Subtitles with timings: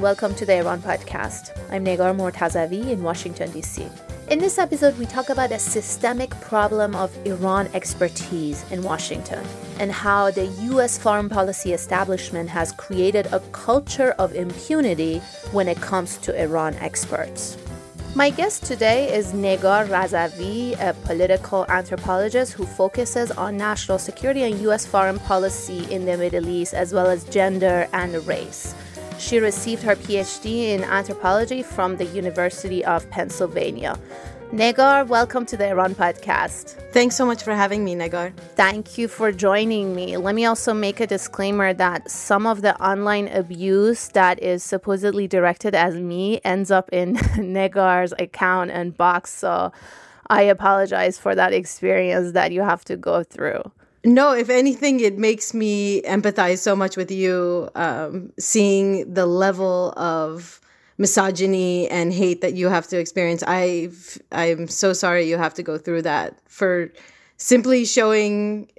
[0.00, 1.54] welcome to the Iran podcast.
[1.70, 3.86] I'm Negar Mortazavi in Washington, D.C.
[4.30, 9.44] In this episode, we talk about a systemic problem of Iran expertise in Washington
[9.78, 10.96] and how the U.S.
[10.96, 15.18] foreign policy establishment has created a culture of impunity
[15.52, 17.58] when it comes to Iran experts.
[18.14, 24.58] My guest today is Negar Razavi, a political anthropologist who focuses on national security and
[24.62, 24.86] U.S.
[24.86, 28.74] foreign policy in the Middle East, as well as gender and race.
[29.20, 33.98] She received her PhD in anthropology from the University of Pennsylvania.
[34.50, 36.70] Negar, welcome to the Iran podcast.
[36.92, 38.34] Thanks so much for having me, Negar.
[38.56, 40.16] Thank you for joining me.
[40.16, 45.28] Let me also make a disclaimer that some of the online abuse that is supposedly
[45.28, 49.30] directed as me ends up in Negar's account and box.
[49.34, 49.70] So
[50.28, 53.70] I apologize for that experience that you have to go through.
[54.04, 59.92] No, if anything, it makes me empathize so much with you, um, seeing the level
[59.96, 60.60] of
[60.96, 63.42] misogyny and hate that you have to experience.
[63.46, 63.90] I
[64.32, 66.92] I'm so sorry you have to go through that for
[67.36, 68.70] simply showing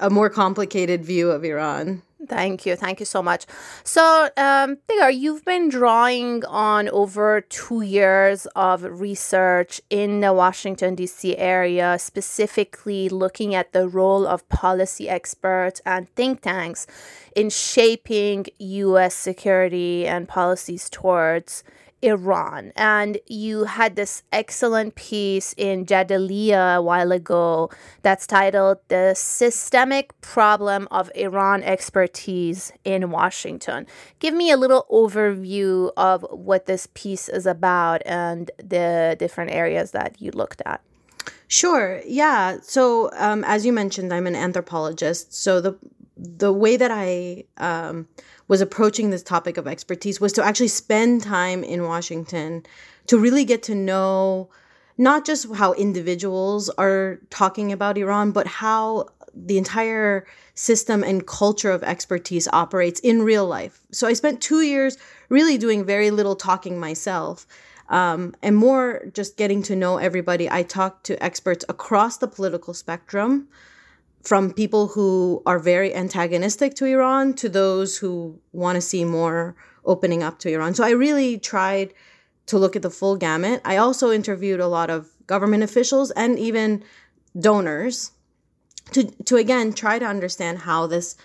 [0.00, 2.02] a more complicated view of Iran.
[2.28, 2.76] Thank you.
[2.76, 3.46] Thank you so much.
[3.82, 4.78] So, um,
[5.10, 11.36] you've been drawing on over two years of research in the Washington, D.C.
[11.36, 16.86] area, specifically looking at the role of policy experts and think tanks
[17.34, 19.14] in shaping U.S.
[19.14, 21.64] security and policies towards
[22.02, 22.72] Iran.
[22.76, 27.70] And you had this excellent piece in Jadaliyya a while ago
[28.02, 33.86] that's titled The Systemic Problem of Iran Expertise in Washington.
[34.18, 39.92] Give me a little overview of what this piece is about and the different areas
[39.92, 40.80] that you looked at.
[41.46, 42.00] Sure.
[42.06, 42.58] Yeah.
[42.62, 45.34] So, um, as you mentioned, I'm an anthropologist.
[45.34, 45.78] So the
[46.16, 48.06] the way that I um,
[48.48, 52.64] was approaching this topic of expertise was to actually spend time in Washington
[53.06, 54.50] to really get to know
[54.98, 61.70] not just how individuals are talking about Iran, but how the entire system and culture
[61.70, 63.80] of expertise operates in real life.
[63.90, 64.98] So I spent two years
[65.30, 67.46] really doing very little talking myself.
[67.88, 70.48] Um, and more just getting to know everybody.
[70.50, 73.48] I talked to experts across the political spectrum,
[74.22, 79.56] from people who are very antagonistic to Iran to those who want to see more
[79.84, 80.74] opening up to Iran.
[80.74, 81.92] So I really tried
[82.46, 83.60] to look at the full gamut.
[83.64, 86.84] I also interviewed a lot of government officials and even
[87.38, 88.12] donors
[88.92, 91.16] to to again try to understand how this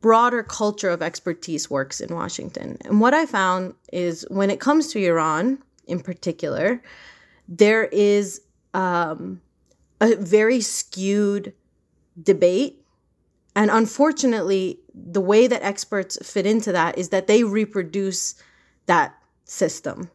[0.00, 2.78] broader culture of expertise works in Washington.
[2.84, 6.82] And what I found is when it comes to Iran in particular,
[7.48, 8.40] there is
[8.74, 9.40] um,
[10.00, 11.52] a very skewed
[12.20, 12.82] debate.
[13.54, 18.34] And unfortunately, the way that experts fit into that is that they reproduce
[18.86, 20.10] that system.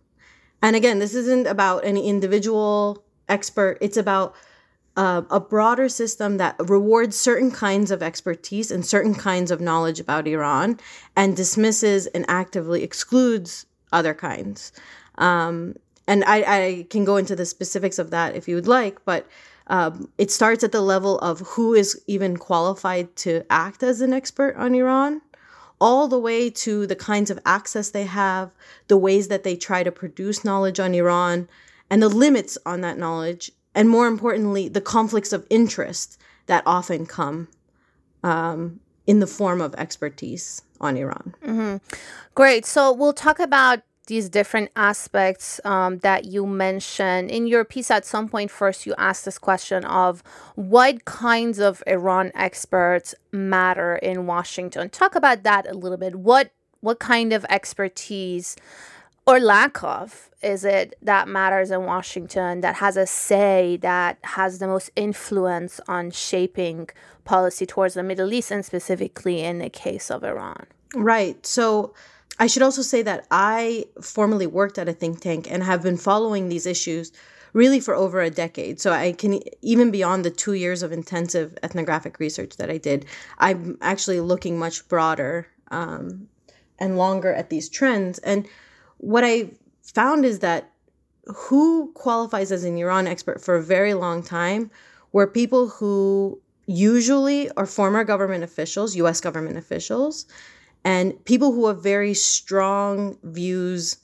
[0.62, 4.35] And again, this isn't about any individual expert, it's about
[4.97, 10.00] uh, a broader system that rewards certain kinds of expertise and certain kinds of knowledge
[10.00, 10.79] about Iran
[11.16, 14.73] and dismisses and actively excludes other kinds.
[15.16, 15.75] Um,
[16.07, 19.28] and I, I, can go into the specifics of that if you would like, but
[19.67, 24.13] um, it starts at the level of who is even qualified to act as an
[24.13, 25.22] expert on Iran,
[25.79, 28.51] all the way to the kinds of access they have,
[28.88, 31.47] the ways that they try to produce knowledge on Iran,
[31.89, 37.05] and the limits on that knowledge, and more importantly, the conflicts of interest that often
[37.05, 37.47] come
[38.23, 41.35] um, in the form of expertise on Iran.
[41.44, 41.77] Mm-hmm.
[42.35, 42.66] Great.
[42.66, 48.05] So we'll talk about these different aspects um, that you mentioned in your piece at
[48.05, 50.22] some point first you asked this question of
[50.55, 54.89] what kinds of iran experts matter in washington.
[54.89, 56.17] Talk about that a little bit.
[56.17, 56.51] What
[56.81, 58.57] what kind of expertise
[59.25, 64.59] or lack of is it that matters in washington that has a say that has
[64.59, 66.89] the most influence on shaping
[67.24, 70.65] policy towards the middle east and specifically in the case of iran?
[70.94, 71.45] Right.
[71.45, 71.94] So
[72.39, 75.98] I should also say that I formerly worked at a think tank and have been
[75.98, 77.12] following these issues
[77.54, 78.80] really for over a decade.
[78.80, 83.06] So I can even beyond the 2 years of intensive ethnographic research that I did,
[83.38, 86.28] I'm actually looking much broader um,
[86.80, 88.19] and longer at these trends.
[88.19, 88.48] And
[88.98, 89.51] what I
[89.84, 90.72] found is that
[91.25, 94.72] who qualifies as an Iran expert for a very long time
[95.12, 100.25] were people who usually are former government officials, US government officials,
[100.83, 103.98] and people who have very strong views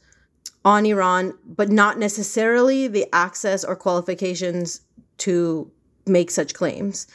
[0.63, 4.81] on Iran, but not necessarily the access or qualifications
[5.19, 5.71] to
[6.05, 7.07] make such claims.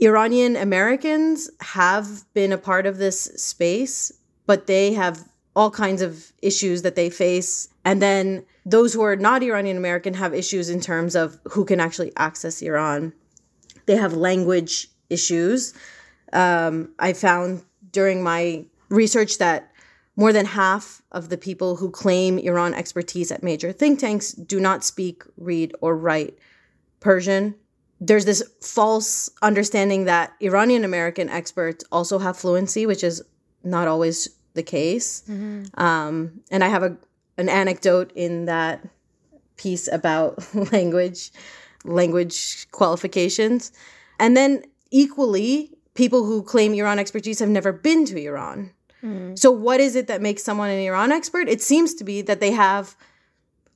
[0.00, 4.12] Iranian Americans have been a part of this space,
[4.46, 7.68] but they have all kinds of issues that they face.
[7.84, 11.80] And then those who are not Iranian American have issues in terms of who can
[11.80, 13.12] actually access Iran.
[13.86, 15.74] They have language issues.
[16.32, 19.72] Um, I found during my research that
[20.16, 24.60] more than half of the people who claim Iran expertise at major think tanks do
[24.60, 26.38] not speak, read, or write
[27.00, 27.54] Persian.
[28.00, 33.22] There's this false understanding that Iranian American experts also have fluency, which is
[33.62, 35.22] not always the case.
[35.28, 35.80] Mm-hmm.
[35.80, 36.96] Um, and I have a
[37.40, 38.86] an anecdote in that
[39.56, 41.32] piece about language
[41.84, 43.72] language qualifications.
[44.18, 48.70] And then equally, people who claim Iran expertise have never been to Iran.
[49.04, 49.36] Mm-hmm.
[49.36, 51.48] So what is it that makes someone an Iran expert?
[51.48, 52.96] It seems to be that they have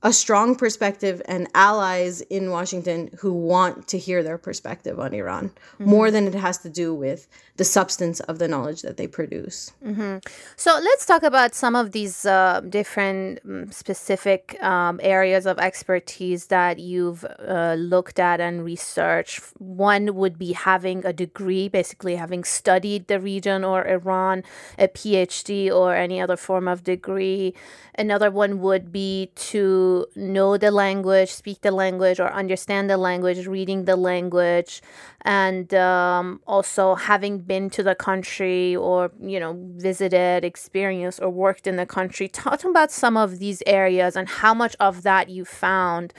[0.04, 5.48] a strong perspective and allies in Washington who want to hear their perspective on Iran
[5.48, 5.90] mm-hmm.
[5.90, 9.72] more than it has to do with the substance of the knowledge that they produce.
[9.82, 10.18] Mm-hmm.
[10.56, 16.46] So let's talk about some of these uh, different um, specific um, areas of expertise
[16.46, 19.40] that you've uh, looked at and researched.
[19.58, 24.42] One would be having a degree, basically having studied the region or Iran,
[24.78, 27.54] a PhD or any other form of degree.
[27.96, 33.46] Another one would be to know the language, speak the language, or understand the language,
[33.46, 34.82] reading the language,
[35.22, 41.66] and um, also having been to the country or, you know, visited, experienced, or worked
[41.66, 42.26] in the country.
[42.28, 46.12] Talk about some of these areas and how much of that you found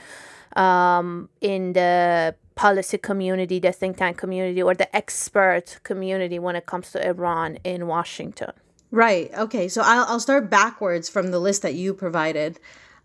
[0.56, 6.66] um, in the policy community, the think tank community, or the expert community when it
[6.66, 8.52] comes to Iran in Washington.
[8.90, 9.30] Right.
[9.36, 9.68] Okay.
[9.68, 12.58] So I'll, I'll start backwards from the list that you provided.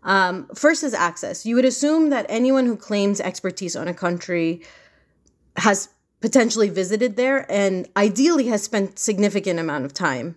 [0.04, 1.46] Um, first is access.
[1.46, 4.62] You would assume that anyone who claims expertise on a country
[5.56, 5.88] has
[6.20, 10.36] potentially visited there and ideally has spent significant amount of time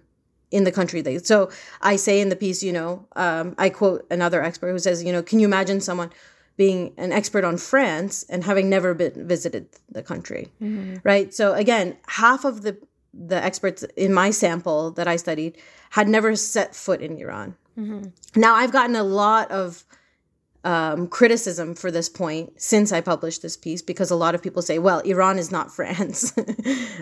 [0.51, 1.49] in the country they so
[1.81, 5.11] i say in the piece you know um, i quote another expert who says you
[5.11, 6.09] know can you imagine someone
[6.55, 10.95] being an expert on france and having never been visited the country mm-hmm.
[11.03, 12.77] right so again half of the
[13.15, 15.57] the experts in my sample that I studied
[15.91, 17.55] had never set foot in Iran.
[17.77, 18.39] Mm-hmm.
[18.39, 19.83] Now, I've gotten a lot of
[20.63, 24.61] um, criticism for this point since I published this piece because a lot of people
[24.61, 26.33] say, well, Iran is not France.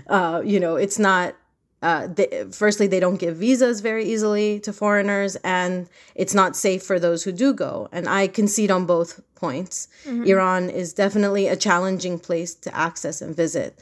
[0.08, 1.36] uh, you know, it's not.
[1.82, 6.82] Uh, they, firstly, they don't give visas very easily to foreigners, and it's not safe
[6.82, 7.90] for those who do go.
[7.92, 9.90] And I concede on both points.
[10.06, 10.24] Mm-hmm.
[10.24, 13.78] Iran is definitely a challenging place to access and visit.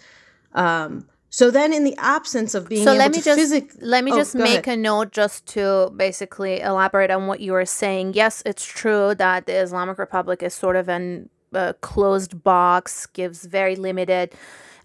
[0.53, 4.11] Um, so then, in the absence of being so let me just physic- let me
[4.11, 4.79] oh, just make ahead.
[4.79, 8.13] a note just to basically elaborate on what you were saying.
[8.15, 13.45] Yes, it's true that the Islamic Republic is sort of an uh, closed box, gives
[13.45, 14.33] very limited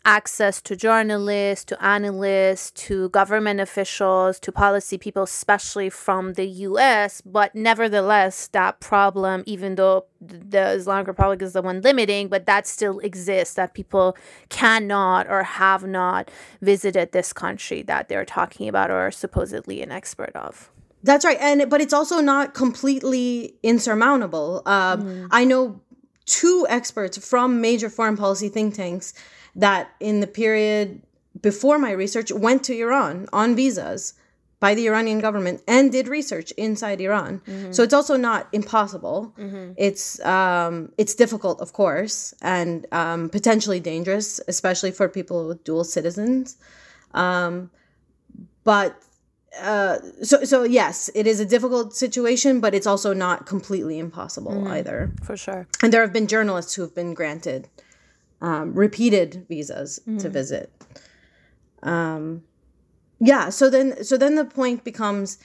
[0.07, 7.21] access to journalists, to analysts, to government officials, to policy people, especially from the US.
[7.21, 12.67] But nevertheless, that problem, even though the Islamic Republic is the one limiting, but that
[12.69, 14.17] still exists that people
[14.49, 16.31] cannot or have not
[16.63, 20.71] visited this country that they're talking about or are supposedly an expert of.
[21.03, 24.63] That's right, and but it's also not completely insurmountable.
[24.67, 25.29] Um, mm.
[25.31, 25.81] I know
[26.25, 29.15] two experts from major foreign policy think tanks
[29.57, 31.03] that in the period
[31.41, 34.15] before my research went to Iran on visas
[34.59, 37.41] by the Iranian government and did research inside Iran.
[37.47, 37.73] Mm-hmm.
[37.73, 39.35] So it's also not impossible.
[39.39, 39.73] Mm-hmm.
[39.77, 45.85] It's um, it's difficult, of course, and um, potentially dangerous, especially for people with dual
[45.85, 46.57] citizens.
[47.13, 47.71] Um,
[48.65, 49.03] but
[49.61, 54.53] uh, so so yes, it is a difficult situation, but it's also not completely impossible
[54.53, 54.69] mm-hmm.
[54.79, 55.13] either.
[55.23, 55.67] For sure.
[55.83, 57.69] And there have been journalists who have been granted
[58.41, 60.19] um, repeated visas mm-hmm.
[60.19, 60.73] to visit.
[61.83, 62.43] Um,
[63.19, 65.39] yeah, so then so then the point becomes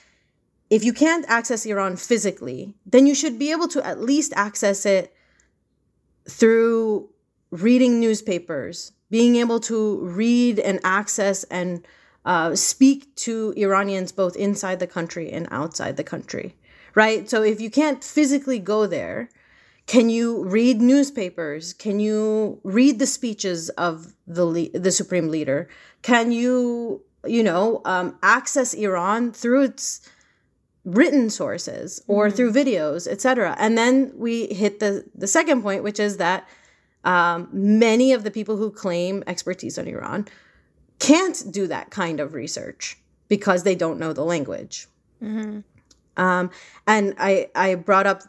[0.69, 4.85] if you can't access Iran physically, then you should be able to at least access
[4.85, 5.13] it
[6.27, 7.09] through
[7.51, 11.85] reading newspapers, being able to read and access and
[12.23, 16.55] uh, speak to Iranians both inside the country and outside the country,
[16.95, 17.29] right?
[17.29, 19.29] So if you can't physically go there,
[19.91, 21.73] can you read newspapers?
[21.73, 25.67] Can you read the speeches of the le- the supreme leader?
[26.01, 30.09] Can you you know um, access Iran through its
[30.85, 32.37] written sources or mm-hmm.
[32.37, 33.53] through videos, etc.
[33.59, 36.47] And then we hit the the second point, which is that
[37.03, 40.25] um, many of the people who claim expertise on Iran
[40.99, 44.87] can't do that kind of research because they don't know the language.
[45.21, 45.59] Mm-hmm.
[46.15, 46.49] Um,
[46.87, 48.21] and I I brought up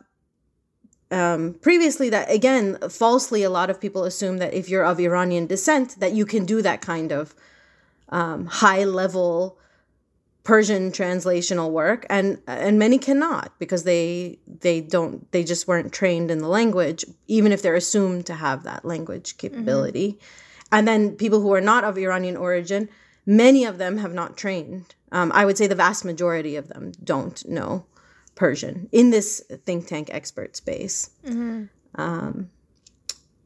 [1.13, 5.47] um, previously that again falsely a lot of people assume that if you're of iranian
[5.47, 7.35] descent that you can do that kind of
[8.09, 9.59] um, high level
[10.45, 16.31] Persian translational work and and many cannot because they they don't they just weren't trained
[16.31, 20.13] in the language even if they're assumed to have that language capability.
[20.13, 20.75] Mm-hmm.
[20.75, 22.89] And then people who are not of Iranian origin,
[23.27, 24.95] many of them have not trained.
[25.13, 27.85] Um, I would say the vast majority of them don't know
[28.43, 31.11] Persian in this think tank expert space.
[31.25, 31.67] Mm-hmm.
[31.95, 32.51] Um,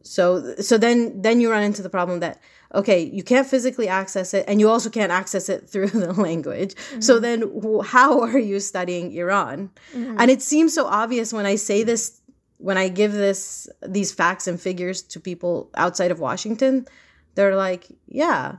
[0.01, 2.41] so so then then you run into the problem that
[2.75, 6.75] okay you can't physically access it and you also can't access it through the language
[6.75, 7.01] mm-hmm.
[7.01, 7.39] so then
[7.85, 10.17] how are you studying iran mm-hmm.
[10.19, 12.23] and it seems so obvious when i say this
[12.57, 16.87] when i give this these facts and figures to people outside of washington
[17.35, 18.57] they're like yeah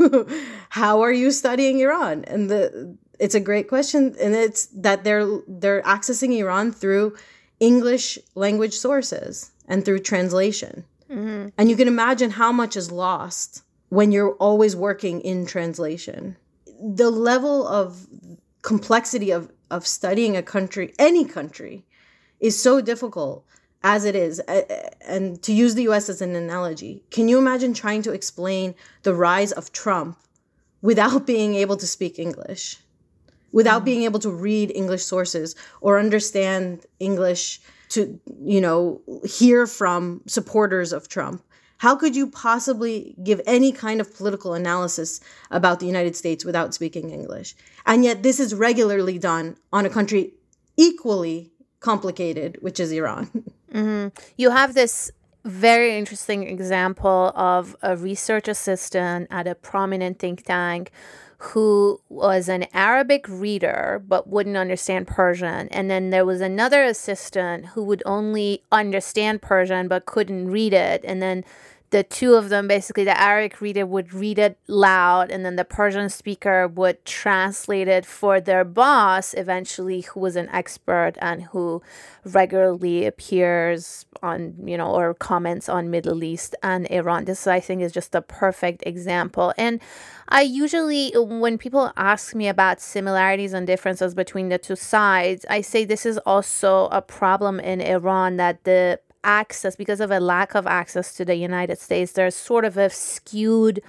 [0.70, 5.26] how are you studying iran and the it's a great question and it's that they're
[5.46, 7.16] they're accessing iran through
[7.60, 10.84] english language sources and through translation.
[11.10, 11.48] Mm-hmm.
[11.56, 16.36] And you can imagine how much is lost when you're always working in translation.
[16.80, 18.06] The level of
[18.62, 21.84] complexity of, of studying a country, any country,
[22.40, 23.44] is so difficult
[23.82, 24.40] as it is.
[25.06, 29.14] And to use the US as an analogy, can you imagine trying to explain the
[29.14, 30.18] rise of Trump
[30.82, 32.78] without being able to speak English?
[33.52, 33.86] Without mm.
[33.86, 40.92] being able to read English sources or understand English to, you know, hear from supporters
[40.92, 41.42] of Trump.
[41.78, 46.74] How could you possibly give any kind of political analysis about the United States without
[46.74, 47.54] speaking English?
[47.86, 50.34] And yet, this is regularly done on a country
[50.76, 53.30] equally complicated, which is Iran.
[53.68, 54.18] Mm-hmm.
[54.38, 55.10] You have this
[55.44, 60.90] very interesting example of a research assistant at a prominent think tank
[61.38, 65.68] who was an Arabic reader but wouldn't understand Persian.
[65.68, 71.04] And then there was another assistant who would only understand Persian but couldn't read it.
[71.04, 71.44] And then
[71.90, 75.64] the two of them basically the arabic reader would read it loud and then the
[75.64, 81.82] persian speaker would translate it for their boss eventually who was an expert and who
[82.24, 87.24] regularly appears on you know or comments on middle east and iran.
[87.24, 89.54] This i think is just a perfect example.
[89.56, 89.80] And
[90.28, 95.60] i usually when people ask me about similarities and differences between the two sides i
[95.60, 100.54] say this is also a problem in iran that the access, because of a lack
[100.54, 103.80] of access to the United States, there's sort of a skewed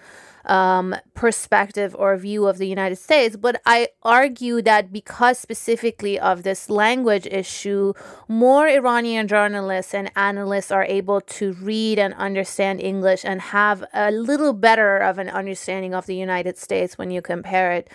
[0.46, 3.36] um, perspective or view of the United States.
[3.36, 7.94] But I argue that because specifically of this language issue,
[8.28, 14.12] more Iranian journalists and analysts are able to read and understand English and have a
[14.12, 17.90] little better of an understanding of the United States when you compare it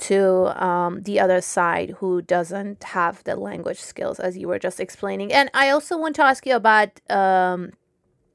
[0.00, 4.80] to um, the other side who doesn't have the language skills, as you were just
[4.80, 5.32] explaining.
[5.32, 7.72] And I also want to ask you about um,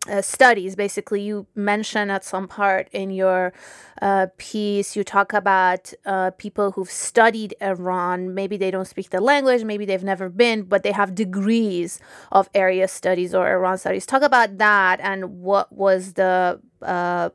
[0.09, 0.75] uh, studies.
[0.75, 3.53] Basically, you mentioned at some part in your
[4.01, 8.33] uh, piece, you talk about uh, people who've studied Iran.
[8.33, 11.99] Maybe they don't speak the language, maybe they've never been, but they have degrees
[12.31, 14.05] of area studies or Iran studies.
[14.05, 17.29] Talk about that and what was the uh,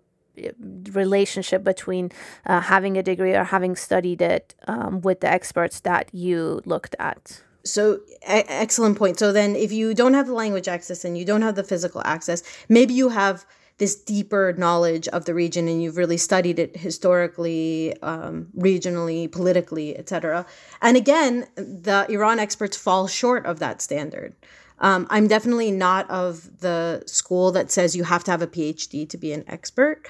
[0.92, 2.10] relationship between
[2.46, 6.96] uh, having a degree or having studied it um, with the experts that you looked
[6.98, 7.42] at?
[7.64, 9.18] So e- excellent point.
[9.18, 12.02] So then if you don't have the language access and you don't have the physical
[12.04, 13.44] access maybe you have
[13.78, 19.96] this deeper knowledge of the region and you've really studied it historically um, regionally politically
[19.96, 20.44] etc
[20.82, 24.34] and again the iran experts fall short of that standard.
[24.80, 29.06] Um, I'm definitely not of the school that says you have to have a PhD
[29.10, 30.08] to be an expert.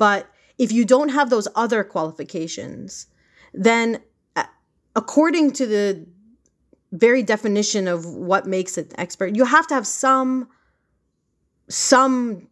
[0.00, 3.06] But if you don't have those other qualifications,
[3.52, 4.00] then
[4.34, 4.44] uh,
[4.96, 6.06] according to the
[6.90, 10.48] very definition of what makes an expert, you have to have some
[11.68, 12.48] some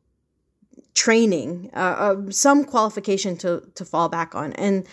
[0.93, 4.52] training, uh, uh, some qualification to to fall back on.
[4.52, 4.87] And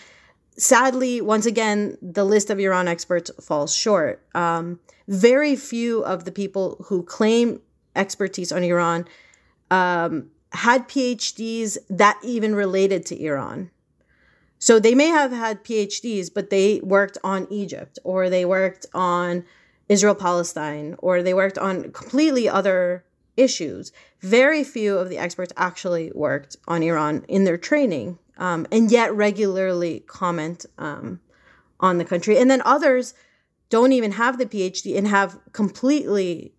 [0.56, 4.26] sadly, once again, the list of Iran experts falls short.
[4.34, 7.60] Um, very few of the people who claim
[7.94, 9.04] expertise on Iran
[9.70, 13.70] um, had PhDs that even related to Iran.
[14.58, 19.44] So they may have had PhDs, but they worked on Egypt or they worked on
[19.88, 23.04] Israel Palestine or they worked on completely other
[23.36, 23.92] issues.
[24.20, 29.14] Very few of the experts actually worked on Iran in their training um, and yet
[29.14, 31.20] regularly comment um,
[31.80, 32.38] on the country.
[32.38, 33.14] And then others
[33.68, 36.54] don't even have the PhD and have completely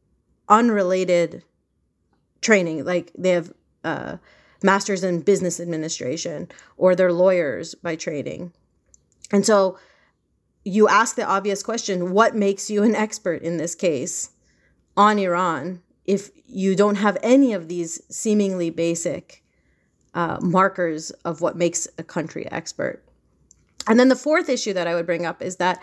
[0.50, 1.44] unrelated
[2.42, 2.86] training.
[2.86, 3.54] Like they have
[3.88, 4.18] uh,
[4.64, 8.52] masters in business administration or they're lawyers by training.
[9.32, 9.78] And so
[10.64, 14.32] you ask the obvious question what makes you an expert in this case
[14.96, 19.44] on Iran if you don't have any of these seemingly basic
[20.14, 23.04] uh, markers of what makes a country expert?
[23.88, 25.82] And then the fourth issue that I would bring up is that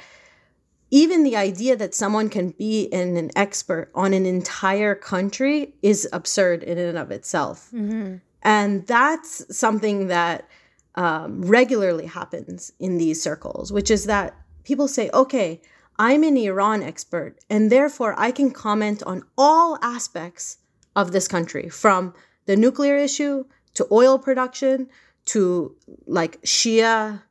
[0.91, 6.09] even the idea that someone can be an, an expert on an entire country is
[6.13, 7.69] absurd in and of itself.
[7.73, 8.17] Mm-hmm.
[8.43, 10.49] And that's something that
[10.95, 15.61] um, regularly happens in these circles, which is that people say, okay,
[15.99, 20.59] I'm an Iran expert, and therefore I can comment on all aspects
[20.97, 22.15] of this country from
[22.47, 24.89] the nuclear issue to oil production
[25.27, 25.75] to
[26.07, 27.23] like Shia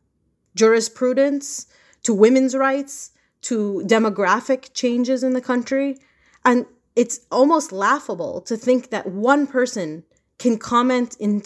[0.56, 1.68] jurisprudence
[2.04, 3.12] to women's rights
[3.44, 5.98] to demographic changes in the country.
[6.44, 10.04] And it's almost laughable to think that one person
[10.40, 11.44] can comment in-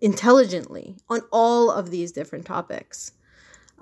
[0.00, 3.12] intelligently on all of these different topics.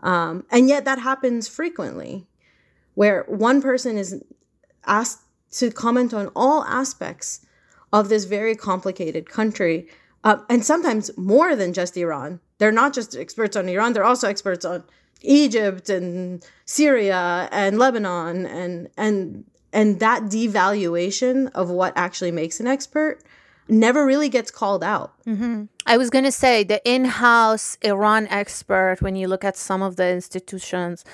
[0.02, 2.26] Um, and yet that happens frequently,
[2.94, 4.22] where one person is
[4.86, 7.46] asked to comment on all aspects
[7.92, 9.88] of this very complicated country,
[10.24, 12.40] uh, and sometimes more than just Iran.
[12.58, 14.84] They're not just experts on Iran, they're also experts on
[15.24, 22.66] Egypt and Syria and Lebanon and and and that devaluation of what actually makes an
[22.66, 23.20] expert
[23.68, 25.12] never really gets called out.
[25.26, 25.64] Mm-hmm.
[25.86, 29.82] I was going to say the in house Iran expert, when you look at some
[29.82, 31.04] of the institutions,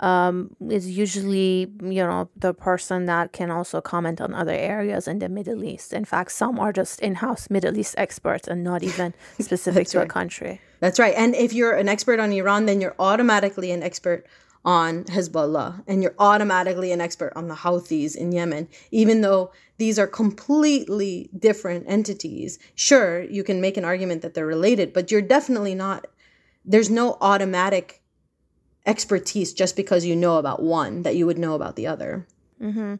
[0.00, 5.18] um, is usually, you know, the person that can also comment on other areas in
[5.18, 5.92] the Middle East.
[5.92, 9.98] In fact, some are just in house Middle East experts and not even specific to
[9.98, 10.04] right.
[10.04, 10.60] a country.
[10.80, 11.14] That's right.
[11.16, 14.26] And if you're an expert on Iran, then you're automatically an expert
[14.64, 19.98] on Hezbollah and you're automatically an expert on the Houthis in Yemen, even though these
[19.98, 22.58] are completely different entities.
[22.74, 26.06] Sure, you can make an argument that they're related, but you're definitely not,
[26.66, 28.02] there's no automatic
[28.84, 32.26] expertise just because you know about one that you would know about the other.
[32.60, 32.96] Mm-hmm.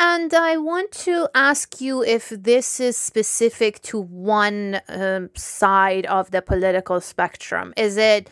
[0.00, 6.32] And I want to ask you if this is specific to one um, side of
[6.32, 7.72] the political spectrum.
[7.76, 8.28] Is it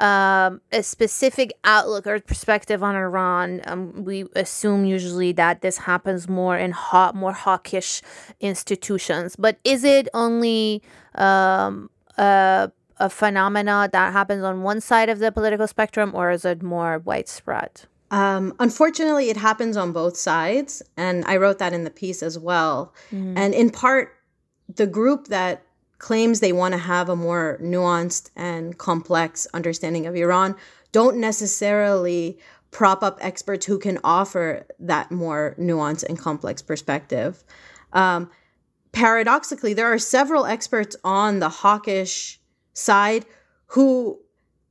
[0.00, 3.60] um, a specific outlook or perspective on Iran.
[3.64, 8.02] Um, we assume usually that this happens more in hot, more hawkish
[8.40, 9.36] institutions.
[9.36, 10.82] But is it only
[11.14, 16.44] um, a, a phenomena that happens on one side of the political spectrum, or is
[16.44, 17.82] it more widespread?
[18.10, 22.38] Um, unfortunately, it happens on both sides, and I wrote that in the piece as
[22.38, 22.94] well.
[23.10, 23.36] Mm.
[23.36, 24.16] And in part,
[24.72, 25.62] the group that
[26.04, 30.54] claims they want to have a more nuanced and complex understanding of Iran
[30.92, 32.38] don't necessarily
[32.70, 37.42] prop up experts who can offer that more nuanced and complex perspective.
[37.94, 38.30] Um,
[38.92, 42.38] paradoxically, there are several experts on the hawkish
[42.74, 43.24] side
[43.68, 44.20] who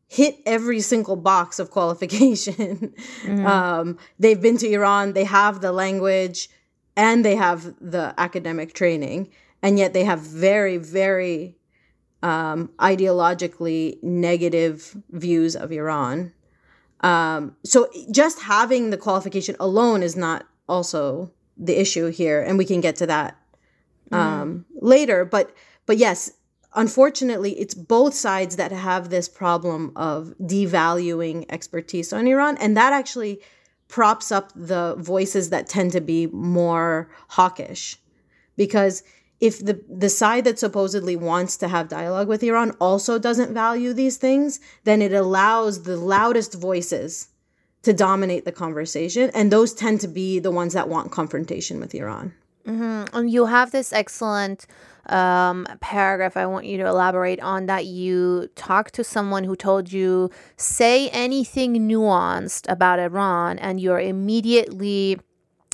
[0.07, 2.93] hit every single box of qualification.
[3.23, 3.47] Mm-hmm.
[3.47, 6.47] Um, they've been to Iran, they have the language,
[6.95, 9.31] and they have the academic training
[9.63, 11.57] and yet they have very, very
[12.21, 16.33] um, ideologically negative views of Iran.
[16.99, 22.65] Um, so just having the qualification alone is not also the issue here, and we
[22.65, 23.37] can get to that
[24.11, 24.81] um, mm.
[24.81, 25.25] later.
[25.25, 26.31] But but yes,
[26.75, 32.93] unfortunately, it's both sides that have this problem of devaluing expertise on Iran, and that
[32.93, 33.41] actually
[33.89, 37.97] props up the voices that tend to be more hawkish,
[38.55, 39.03] because
[39.43, 43.91] if the the side that supposedly wants to have dialogue with Iran also doesn't value
[43.91, 47.27] these things, then it allows the loudest voices
[47.81, 51.93] to dominate the conversation, and those tend to be the ones that want confrontation with
[51.93, 52.33] Iran.
[52.65, 53.13] Mm-hmm.
[53.13, 54.65] And you have this excellent
[55.07, 59.91] um, paragraph I want you to elaborate on that you talked to someone who told
[59.91, 65.19] you say anything nuanced about Iran, and you're immediately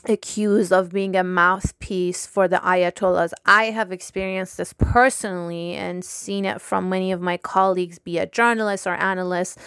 [0.06, 3.34] accused of being a mouthpiece for the ayatollahs.
[3.46, 8.32] I have experienced this personally and seen it from many of my colleagues, be it
[8.32, 9.58] journalists or analysts,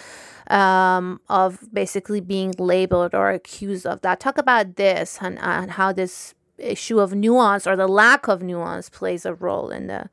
[0.49, 4.19] um, of basically being labeled or accused of that.
[4.19, 8.89] Talk about this and, and how this issue of nuance or the lack of nuance
[8.89, 10.09] plays a role in the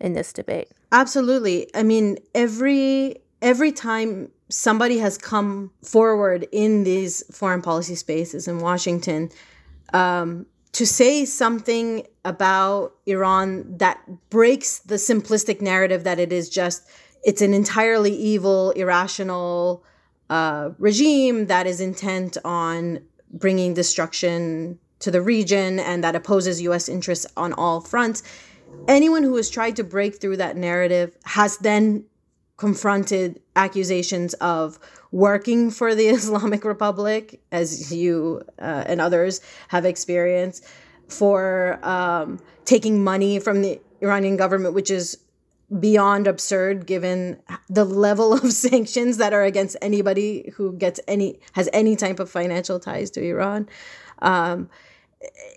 [0.00, 0.68] in this debate.
[0.90, 1.68] Absolutely.
[1.74, 8.58] I mean, every every time somebody has come forward in these foreign policy spaces in
[8.58, 9.30] Washington
[9.92, 13.98] um, to say something about Iran that
[14.30, 16.88] breaks the simplistic narrative that it is just
[17.24, 19.84] it's an entirely evil, irrational
[20.28, 23.00] uh, regime that is intent on
[23.32, 26.88] bringing destruction to the region and that opposes U.S.
[26.88, 28.22] interests on all fronts.
[28.88, 32.04] Anyone who has tried to break through that narrative has then
[32.62, 34.78] confronted accusations of
[35.10, 40.64] working for the Islamic Republic, as you uh, and others have experienced,
[41.08, 45.18] for um, taking money from the Iranian government, which is
[45.80, 47.36] beyond absurd given
[47.68, 52.30] the level of sanctions that are against anybody who gets any has any type of
[52.30, 53.68] financial ties to Iran.
[54.20, 54.70] Um,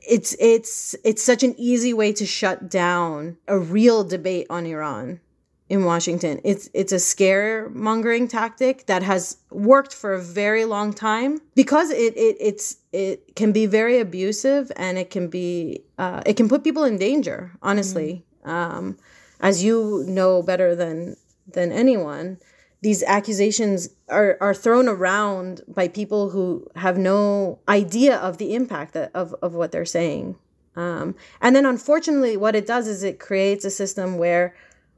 [0.09, 5.19] it's it's it's such an easy way to shut down a real debate on Iran
[5.67, 6.39] in Washington.
[6.43, 12.15] It's it's a scaremongering tactic that has worked for a very long time because it,
[12.15, 16.63] it it's it can be very abusive and it can be uh, it can put
[16.63, 17.51] people in danger.
[17.61, 18.49] Honestly, mm-hmm.
[18.49, 18.97] um,
[19.39, 21.15] as you know better than
[21.47, 22.37] than anyone,
[22.81, 28.93] these accusations are are thrown around by people who have no idea of the impact
[28.93, 30.37] that, of of what they're saying.
[30.75, 34.55] Um, and then, unfortunately, what it does is it creates a system where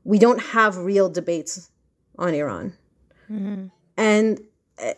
[0.07, 1.69] we don't have real debates
[2.17, 2.73] on Iran.
[3.29, 3.65] Mm-hmm.
[3.97, 4.39] And
[4.81, 4.93] uh,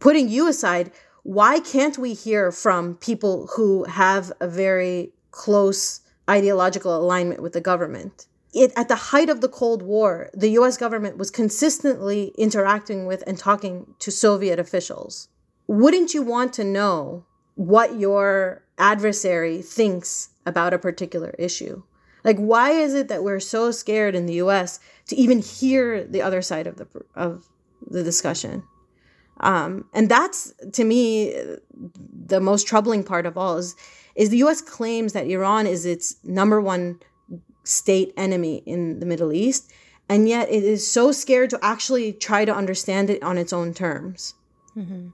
[0.00, 0.90] putting you aside,
[1.22, 7.60] why can't we hear from people who have a very close ideological alignment with the
[7.60, 8.26] government?
[8.52, 13.22] It, at the height of the Cold War, the US government was consistently interacting with
[13.28, 15.28] and talking to Soviet officials.
[15.68, 21.84] Wouldn't you want to know what your adversary thinks about a particular issue?
[22.24, 24.80] Like, why is it that we're so scared in the U.S.
[25.06, 27.46] to even hear the other side of the of
[27.86, 28.62] the discussion?
[29.40, 31.34] Um, and that's to me
[32.26, 33.74] the most troubling part of all is
[34.14, 34.60] is the U.S.
[34.60, 37.00] claims that Iran is its number one
[37.64, 39.72] state enemy in the Middle East,
[40.08, 43.72] and yet it is so scared to actually try to understand it on its own
[43.72, 44.34] terms.
[44.76, 45.08] Mm-hmm.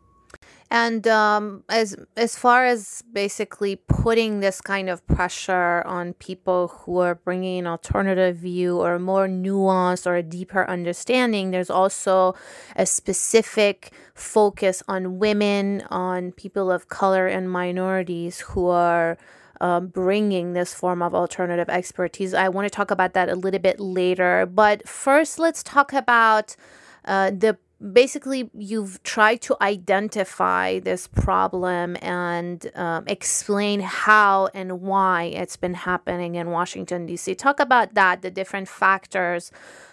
[0.70, 6.98] And um, as as far as basically putting this kind of pressure on people who
[6.98, 12.35] are bringing an alternative view or a more nuanced or a deeper understanding, there's also
[12.74, 19.16] a specific focus on women, on people of color and minorities who are
[19.61, 22.35] um, bringing this form of alternative expertise.
[22.35, 26.57] I want to talk about that a little bit later, but first, let's talk about
[27.05, 27.57] uh, the
[27.92, 35.74] basically you've tried to identify this problem and um, explain how and why it's been
[35.74, 39.52] happening in washington d.c talk about that the different factors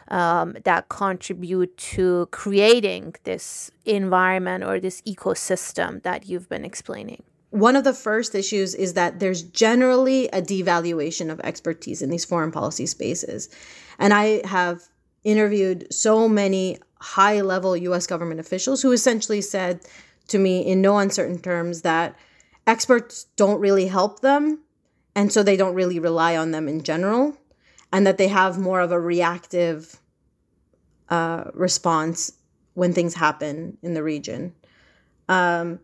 [0.10, 7.24] um, that contribute to creating this environment or this ecosystem that you've been explaining.
[7.52, 12.26] One of the first issues is that there's generally a devaluation of expertise in these
[12.26, 13.50] foreign policy spaces.
[14.00, 14.82] And i have
[15.24, 19.82] interviewed so many high level US government officials who essentially said
[20.30, 22.16] to me in no uncertain terms that
[22.66, 24.60] experts don't really help them
[25.13, 27.38] and so they don't really rely on them in general
[27.92, 30.00] and that they have more of a reactive
[31.10, 32.32] uh, response
[32.74, 34.54] when things happen in the region.
[35.28, 35.80] Um,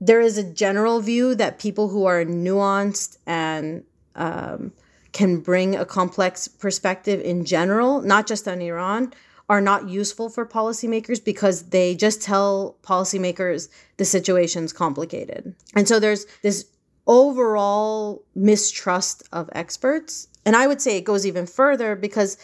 [0.00, 3.84] there is a general view that people who are nuanced and
[4.16, 4.72] um,
[5.12, 9.14] can bring a complex perspective in general not just on iran
[9.48, 15.54] are not useful for policymakers because they just tell policymakers the situation's complicated.
[15.74, 16.66] And so there's this
[17.06, 20.28] overall mistrust of experts.
[20.46, 22.38] And I would say it goes even further because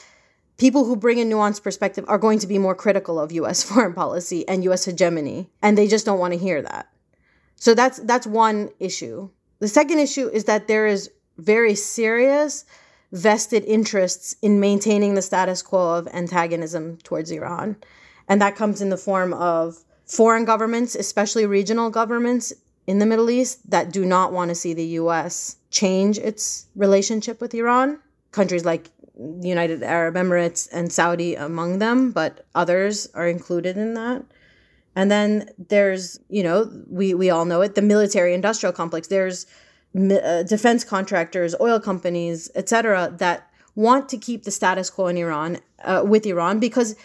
[0.59, 3.95] people who bring a nuanced perspective are going to be more critical of US foreign
[3.95, 6.89] policy and US hegemony, and they just don't want to hear that.
[7.57, 9.31] So that's that's one issue.
[9.59, 12.65] The second issue is that there is very serious
[13.12, 17.77] vested interests in maintaining the status quo of antagonism towards Iran.
[18.29, 22.53] And that comes in the form of foreign governments, especially regional governments
[22.87, 27.40] in the Middle East, that do not want to see the US change its relationship
[27.40, 27.99] with Iran.
[28.33, 33.94] Countries like the United Arab Emirates and Saudi among them, but others are included in
[33.94, 34.25] that.
[34.96, 39.09] And then there's, you know, we, we all know it, the military industrial complex.
[39.09, 39.46] There's
[39.94, 45.59] uh, defense contractors, oil companies, etc., that want to keep the status quo in Iran
[45.85, 46.96] uh, with Iran because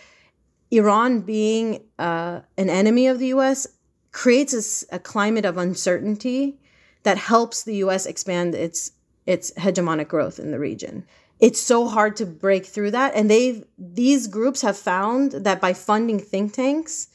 [0.72, 3.68] Iran being uh, an enemy of the U.S.
[4.12, 6.60] creates a, a, climate of uncertainty
[7.04, 8.06] that helps the U.S.
[8.06, 8.92] expand its
[9.26, 11.06] its hegemonic growth in the region.
[11.40, 15.74] It's so hard to break through that, and they've these groups have found that by
[15.74, 17.08] funding think tanks,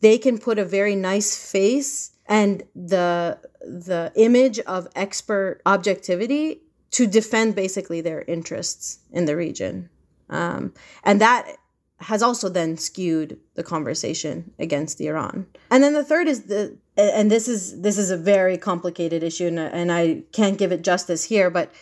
[0.00, 7.06] they can put a very nice face and the the image of expert objectivity to
[7.06, 9.88] defend basically their interests in the region
[10.28, 10.72] um,
[11.02, 11.56] and that
[11.98, 15.46] has also then skewed the conversation against Iran.
[15.70, 19.46] And then the third is the and this is this is a very complicated issue
[19.46, 21.72] and, and I can't give it justice here but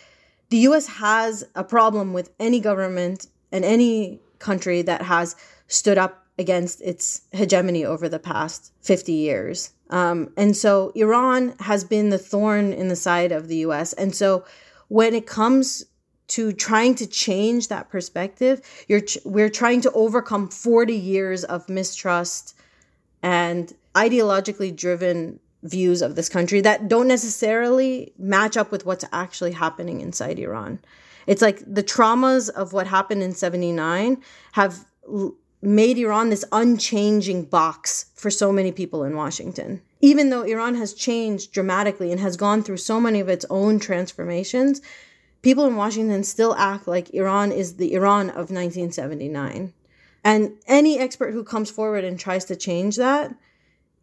[0.49, 5.35] the US has a problem with any government and any country that has
[5.67, 9.71] stood up against its hegemony over the past 50 years.
[9.89, 13.93] Um, and so Iran has been the thorn in the side of the US.
[13.93, 14.43] And so
[14.87, 15.85] when it comes
[16.33, 18.61] to trying to change that perspective.
[18.87, 22.57] You're we're trying to overcome 40 years of mistrust
[23.21, 29.51] and ideologically driven views of this country that don't necessarily match up with what's actually
[29.51, 30.79] happening inside Iran.
[31.27, 34.21] It's like the traumas of what happened in 79
[34.53, 34.85] have
[35.63, 39.81] made Iran this unchanging box for so many people in Washington.
[40.01, 43.79] Even though Iran has changed dramatically and has gone through so many of its own
[43.79, 44.81] transformations,
[45.41, 49.73] people in Washington still act like Iran is the Iran of 1979.
[50.23, 53.33] And any expert who comes forward and tries to change that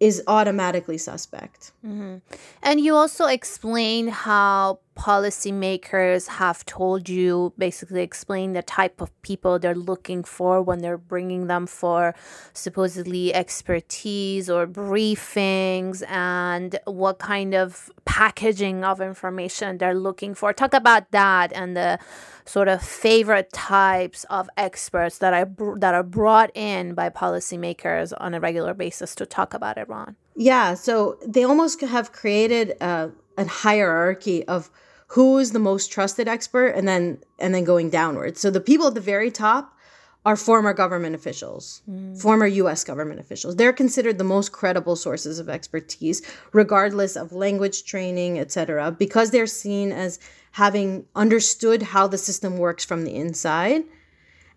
[0.00, 1.72] is automatically suspect.
[1.84, 2.16] Mm-hmm.
[2.62, 9.58] And you also explain how policymakers have told you, basically explain the type of people
[9.58, 12.14] they're looking for when they're bringing them for
[12.52, 20.52] supposedly expertise or briefings and what kind of packaging of information they're looking for.
[20.52, 21.98] Talk about that and the
[22.44, 28.34] sort of favorite types of experts that are that are brought in by policymakers on
[28.34, 30.16] a regular basis to talk about Iran.
[30.36, 34.70] Yeah, so they almost have created a, a hierarchy of
[35.10, 38.40] who is the most trusted expert and then and then going downwards.
[38.40, 39.76] So the people at the very top
[40.24, 42.20] are former government officials, mm.
[42.20, 43.56] former US government officials.
[43.56, 49.46] They're considered the most credible sources of expertise regardless of language training, etc., because they're
[49.46, 50.20] seen as
[50.52, 53.82] having understood how the system works from the inside.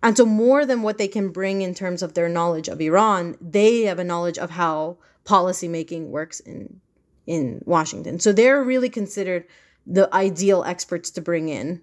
[0.04, 3.38] And so, more than what they can bring in terms of their knowledge of Iran,
[3.42, 6.80] they have a knowledge of how policymaking works in
[7.26, 8.20] in Washington.
[8.20, 9.46] So they're really considered
[9.86, 11.82] the ideal experts to bring in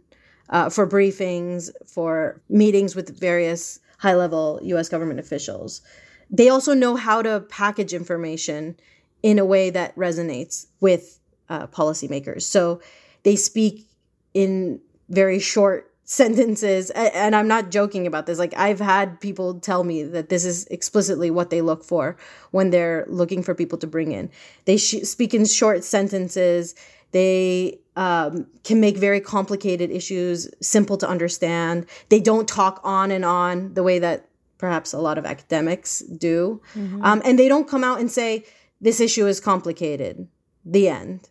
[0.49, 5.83] uh, for briefings, for meetings with various high level US government officials.
[6.31, 8.77] They also know how to package information
[9.23, 12.43] in a way that resonates with uh, policymakers.
[12.43, 12.81] So
[13.23, 13.87] they speak
[14.35, 19.85] in very short sentences and i'm not joking about this like i've had people tell
[19.85, 22.17] me that this is explicitly what they look for
[22.51, 24.29] when they're looking for people to bring in
[24.65, 26.75] they sh- speak in short sentences
[27.13, 33.25] they um, can make very complicated issues simple to understand they don't talk on and
[33.25, 37.05] on the way that perhaps a lot of academics do mm-hmm.
[37.05, 38.45] um, and they don't come out and say
[38.81, 40.29] this issue is complicated
[40.65, 41.29] the end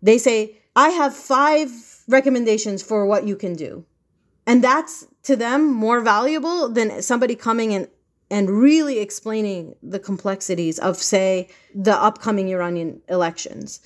[0.00, 1.70] they say i have five
[2.08, 3.84] recommendations for what you can do.
[4.46, 7.88] And that's to them more valuable than somebody coming and
[8.30, 13.80] and really explaining the complexities of say the upcoming Iranian elections.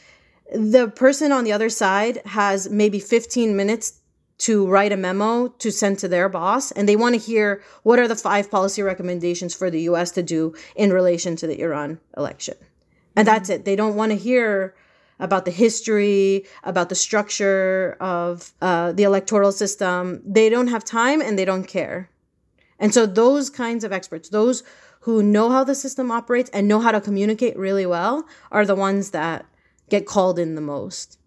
[0.53, 4.01] The person on the other side has maybe 15 minutes
[4.39, 7.99] to write a memo to send to their boss and they want to hear what
[7.99, 12.01] are the five policy recommendations for the US to do in relation to the Iran
[12.17, 12.57] election.
[13.15, 13.65] And that's it.
[13.65, 14.75] They don't want to hear
[15.21, 20.21] about the history, about the structure of uh, the electoral system.
[20.27, 22.11] They don't have time and they don't care.
[22.79, 24.65] And so, those kinds of experts, those
[25.01, 28.75] who know how the system operates and know how to communicate really well, are the
[28.75, 29.47] ones that
[29.93, 31.19] get called in the most.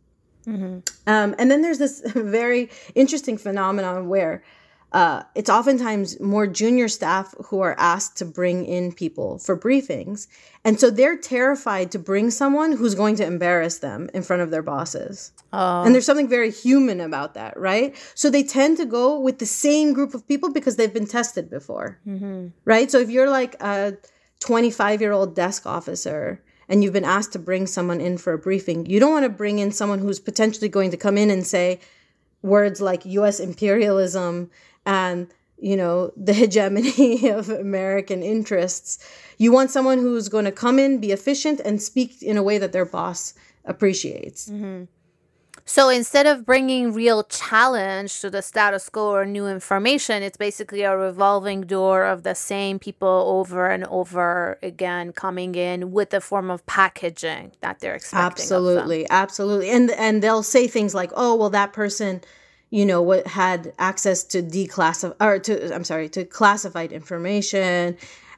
[0.48, 0.80] Mm-hmm.
[1.06, 4.44] Um, and then there's this very interesting phenomenon where
[4.92, 10.28] uh, it's oftentimes more junior staff who are asked to bring in people for briefings.
[10.64, 14.50] And so they're terrified to bring someone who's going to embarrass them in front of
[14.50, 15.32] their bosses.
[15.54, 15.84] Oh.
[15.84, 17.96] And there's something very human about that, right?
[18.16, 21.52] So they tend to go with the same group of people because they've been tested
[21.52, 22.48] before, mm-hmm.
[22.64, 22.90] right?
[22.90, 23.98] So if you're like a
[24.40, 28.38] 25 year old desk officer, and you've been asked to bring someone in for a
[28.38, 31.46] briefing, you don't want to bring in someone who's potentially going to come in and
[31.46, 31.80] say
[32.42, 34.50] words like US imperialism
[34.86, 39.00] and you know the hegemony of american interests
[39.38, 42.58] you want someone who's going to come in be efficient and speak in a way
[42.58, 44.84] that their boss appreciates mm-hmm.
[45.68, 50.84] So instead of bringing real challenge to the status quo or new information it's basically
[50.84, 56.22] a revolving door of the same people over and over again coming in with a
[56.22, 59.70] form of packaging that they're expecting absolutely absolutely.
[59.70, 62.22] And and they'll say things like oh well that person
[62.70, 67.98] you know what had access to declassify or to i'm sorry to classified information.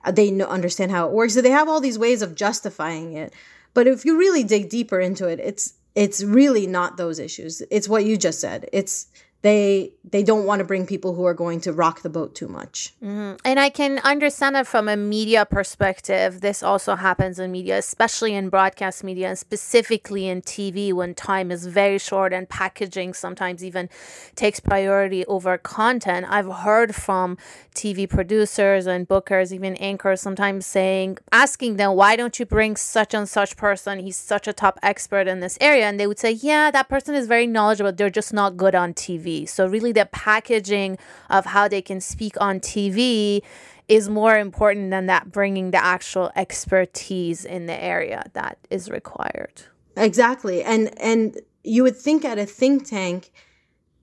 [0.09, 1.33] They know, understand how it works.
[1.33, 3.33] So they have all these ways of justifying it.
[3.73, 7.63] But if you really dig deeper into it it's it's really not those issues.
[7.71, 8.69] It's what you just said.
[8.71, 9.07] It's
[9.41, 12.47] they they don't want to bring people who are going to rock the boat too
[12.47, 12.93] much.
[13.03, 13.35] Mm-hmm.
[13.43, 16.39] And I can understand that from a media perspective.
[16.39, 21.51] This also happens in media, especially in broadcast media and specifically in TV when time
[21.51, 23.89] is very short and packaging sometimes even
[24.35, 26.25] takes priority over content.
[26.29, 27.37] I've heard from
[27.75, 33.13] TV producers and bookers, even anchors, sometimes saying, asking them, why don't you bring such
[33.13, 33.99] and such person?
[33.99, 35.85] He's such a top expert in this area.
[35.85, 37.91] And they would say, yeah, that person is very knowledgeable.
[37.91, 39.26] They're just not good on TV.
[39.27, 39.49] TV.
[39.49, 40.97] So, really, the packaging
[41.29, 43.41] of how they can speak on TV
[43.87, 49.63] is more important than that bringing the actual expertise in the area that is required.
[49.95, 50.63] Exactly.
[50.63, 53.31] And and you would think at a think tank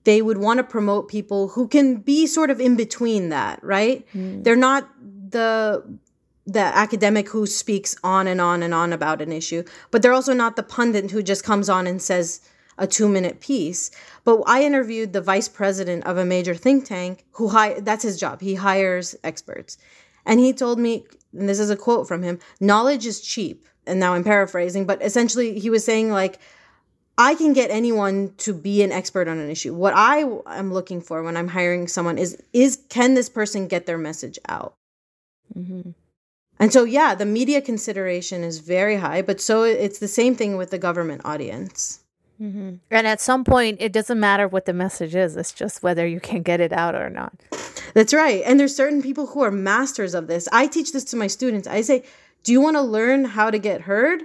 [0.03, 4.05] they would want to promote people who can be sort of in between that, right?
[4.13, 4.43] Mm.
[4.43, 4.89] They're not
[5.29, 5.83] the
[6.47, 10.33] the academic who speaks on and on and on about an issue, but they're also
[10.33, 12.41] not the pundit who just comes on and says
[12.77, 13.91] a two minute piece.
[14.23, 18.19] But I interviewed the vice president of a major think tank who hi- that's his
[18.19, 18.41] job.
[18.41, 19.77] He hires experts.
[20.25, 21.05] And he told me,
[21.37, 23.65] and this is a quote from him, knowledge is cheap.
[23.87, 26.39] And now I'm paraphrasing, but essentially he was saying like,
[27.17, 29.73] I can get anyone to be an expert on an issue.
[29.73, 33.85] What I am looking for when I'm hiring someone is is can this person get
[33.85, 34.73] their message out?
[35.57, 35.91] Mm-hmm.
[36.59, 40.57] And so, yeah, the media consideration is very high, but so it's the same thing
[40.57, 42.04] with the government audience.
[42.41, 42.75] Mm-hmm.
[42.91, 46.19] And at some point, it doesn't matter what the message is, it's just whether you
[46.19, 47.33] can get it out or not.
[47.93, 48.41] That's right.
[48.45, 50.47] And there's certain people who are masters of this.
[50.51, 51.67] I teach this to my students.
[51.67, 52.03] I say,
[52.43, 54.23] Do you want to learn how to get heard?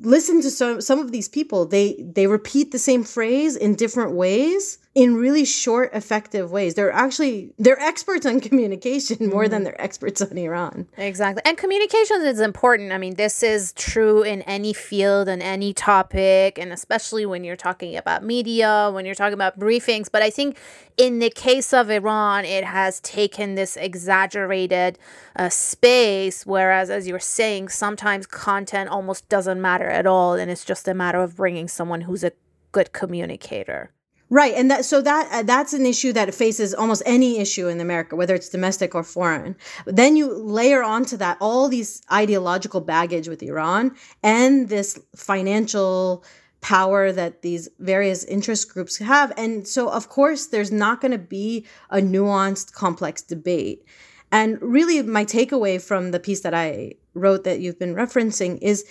[0.00, 4.12] listen to some some of these people they they repeat the same phrase in different
[4.12, 6.74] ways in really short effective ways.
[6.74, 9.50] They're actually they're experts on communication more mm.
[9.50, 10.88] than they're experts on iran.
[10.96, 11.40] Exactly.
[11.44, 12.90] And communication is important.
[12.90, 17.54] I mean this is true in any field and any topic and especially when you're
[17.54, 20.10] talking about media when you're talking about briefings.
[20.10, 20.58] But i think
[20.96, 24.98] in the case of Iran, it has taken this exaggerated
[25.36, 30.64] uh, space, whereas, as you're saying, sometimes content almost doesn't matter at all, and it's
[30.64, 32.32] just a matter of bringing someone who's a
[32.72, 33.92] good communicator.
[34.30, 37.80] Right, and that so that uh, that's an issue that faces almost any issue in
[37.80, 39.56] America, whether it's domestic or foreign.
[39.86, 46.24] Then you layer onto that all these ideological baggage with Iran and this financial
[46.60, 49.32] power that these various interest groups have.
[49.38, 53.84] And so, of course, there's not going to be a nuanced, complex debate.
[54.30, 58.84] And really, my takeaway from the piece that I wrote that you've been referencing is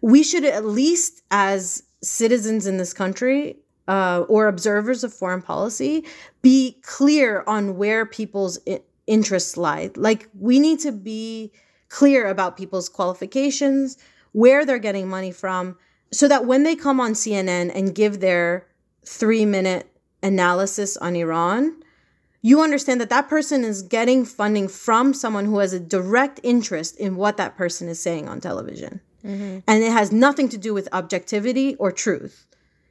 [0.00, 3.58] we should, at least as citizens in this country
[3.90, 6.04] uh, or observers of foreign policy,
[6.42, 8.56] be clear on where people's
[9.08, 9.90] interests lie.
[9.96, 11.52] Like, we need to be
[11.88, 13.98] clear about people's qualifications,
[14.30, 15.76] where they're getting money from,
[16.12, 18.68] so that when they come on CNN and give their
[19.04, 19.90] three minute
[20.22, 21.82] analysis on Iran,
[22.42, 26.96] you understand that that person is getting funding from someone who has a direct interest
[26.96, 29.00] in what that person is saying on television.
[29.26, 29.58] Mm-hmm.
[29.66, 32.46] And it has nothing to do with objectivity or truth.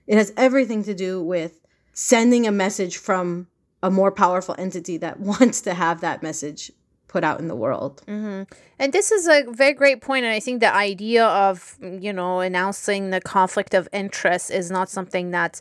[0.09, 1.61] It has everything to do with
[1.93, 3.47] sending a message from
[3.83, 6.71] a more powerful entity that wants to have that message
[7.07, 8.01] put out in the world.
[8.07, 8.43] Mm-hmm.
[8.77, 10.25] And this is a very great point.
[10.25, 14.89] And I think the idea of, you know, announcing the conflict of interest is not
[14.89, 15.59] something that's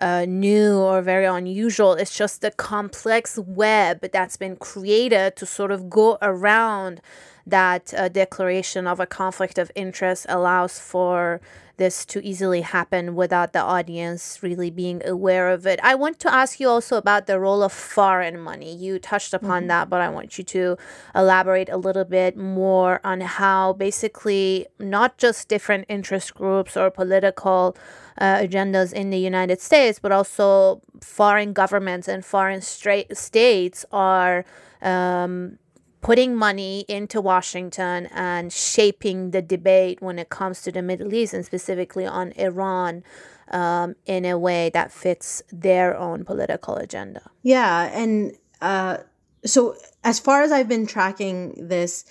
[0.00, 1.94] uh, new or very unusual.
[1.94, 7.00] It's just the complex web that's been created to sort of go around
[7.46, 11.40] that uh, declaration of a conflict of interest allows for
[11.80, 15.80] this to easily happen without the audience really being aware of it.
[15.82, 18.76] I want to ask you also about the role of foreign money.
[18.76, 19.68] You touched upon mm-hmm.
[19.68, 20.76] that, but I want you to
[21.14, 27.74] elaborate a little bit more on how basically not just different interest groups or political
[28.18, 34.44] uh, agendas in the United States, but also foreign governments and foreign stra- states are.
[34.82, 35.58] Um,
[36.00, 41.34] putting money into Washington and shaping the debate when it comes to the Middle East
[41.34, 43.04] and specifically on Iran
[43.50, 47.30] um, in a way that fits their own political agenda.
[47.42, 47.90] Yeah.
[47.92, 48.98] And uh,
[49.44, 52.04] so, as far as I've been tracking this,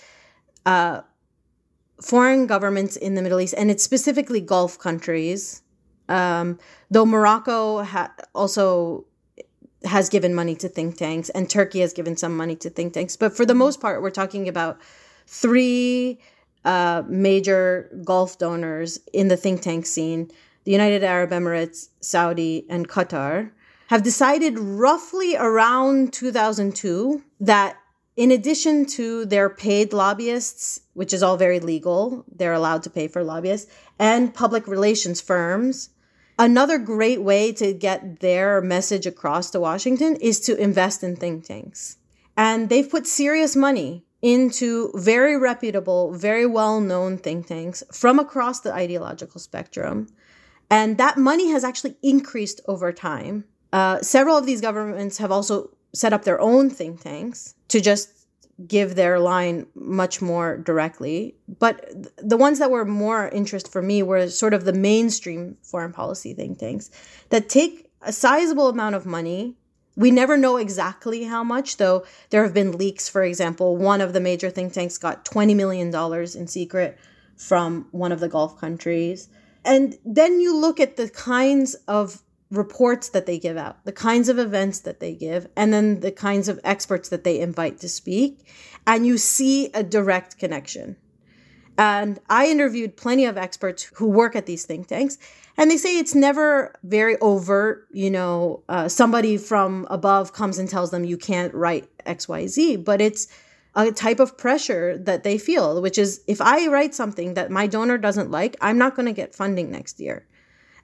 [0.66, 1.00] uh,
[2.00, 5.62] foreign governments in the Middle East, and it's specifically Gulf countries,
[6.08, 6.58] um,
[6.90, 9.06] though Morocco ha- also
[9.84, 13.16] has given money to think tanks and Turkey has given some money to think tanks.
[13.16, 14.78] But for the most part, we're talking about
[15.26, 16.20] three
[16.64, 20.30] uh, major Gulf donors in the think tank scene
[20.64, 23.50] the United Arab Emirates, Saudi, and Qatar
[23.88, 27.76] have decided roughly around 2002 that
[28.16, 33.08] in addition to their paid lobbyists, which is all very legal, they're allowed to pay
[33.08, 35.88] for lobbyists, and public relations firms,
[36.40, 41.44] Another great way to get their message across to Washington is to invest in think
[41.44, 41.98] tanks.
[42.34, 48.60] And they've put serious money into very reputable, very well known think tanks from across
[48.60, 50.06] the ideological spectrum.
[50.70, 53.44] And that money has actually increased over time.
[53.70, 58.19] Uh, several of these governments have also set up their own think tanks to just
[58.66, 61.34] give their line much more directly.
[61.58, 65.92] But the ones that were more interest for me were sort of the mainstream foreign
[65.92, 66.90] policy think tanks
[67.30, 69.56] that take a sizable amount of money,
[69.96, 73.08] We never know exactly how much, though there have been leaks.
[73.08, 76.98] For example, one of the major think tanks got $20 million in secret
[77.36, 79.28] from one of the Gulf countries.
[79.64, 84.28] And then you look at the kinds of reports that they give out, the kinds
[84.28, 87.88] of events that they give, and then the kinds of experts that they invite to
[87.88, 88.46] speak,
[88.86, 90.96] and you see a direct connection.
[91.78, 95.16] And I interviewed plenty of experts who work at these think tanks,
[95.56, 97.86] and they say it's never very overt.
[97.92, 103.00] You know, uh, somebody from above comes and tells them you can't write XYZ, but
[103.00, 103.28] it's
[103.74, 107.66] a type of pressure that they feel, which is if I write something that my
[107.66, 110.26] donor doesn't like, I'm not going to get funding next year.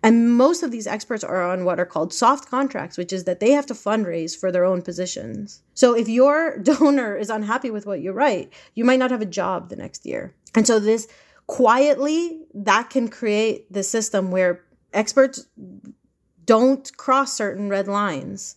[0.07, 3.41] And most of these experts are on what are called soft contracts, which is that
[3.41, 5.63] they have to fundraise for their own positions.
[5.75, 9.27] So if your donor is unhappy with what you write, you might not have a
[9.27, 10.33] job the next year.
[10.55, 11.09] And so this
[11.49, 15.49] quietly that can create the system where experts
[16.45, 18.55] don't cross certain red lines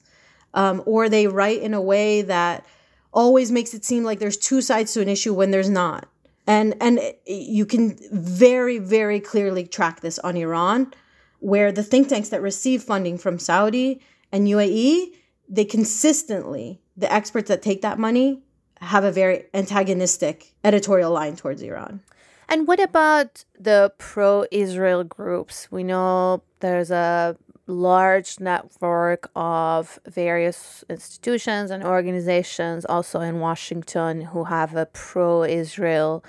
[0.54, 2.64] um, or they write in a way that
[3.12, 6.08] always makes it seem like there's two sides to an issue when there's not
[6.46, 10.92] and and you can very very clearly track this on iran
[11.40, 15.08] where the think tanks that receive funding from saudi and uae
[15.48, 18.42] they consistently the experts that take that money
[18.82, 22.02] have a very antagonistic editorial line towards iran
[22.50, 25.72] and what about the pro Israel groups?
[25.72, 27.38] We know there's a
[27.68, 36.24] large network of various institutions and organizations also in Washington who have a pro Israel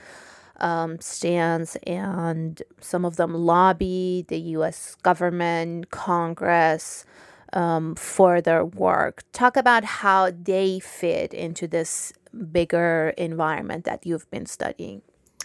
[0.60, 7.04] um, stance, and some of them lobby the US government, Congress.
[7.52, 9.24] Um, for their work.
[9.32, 12.12] Talk about how they fit into this
[12.52, 15.02] bigger environment that you've been studying.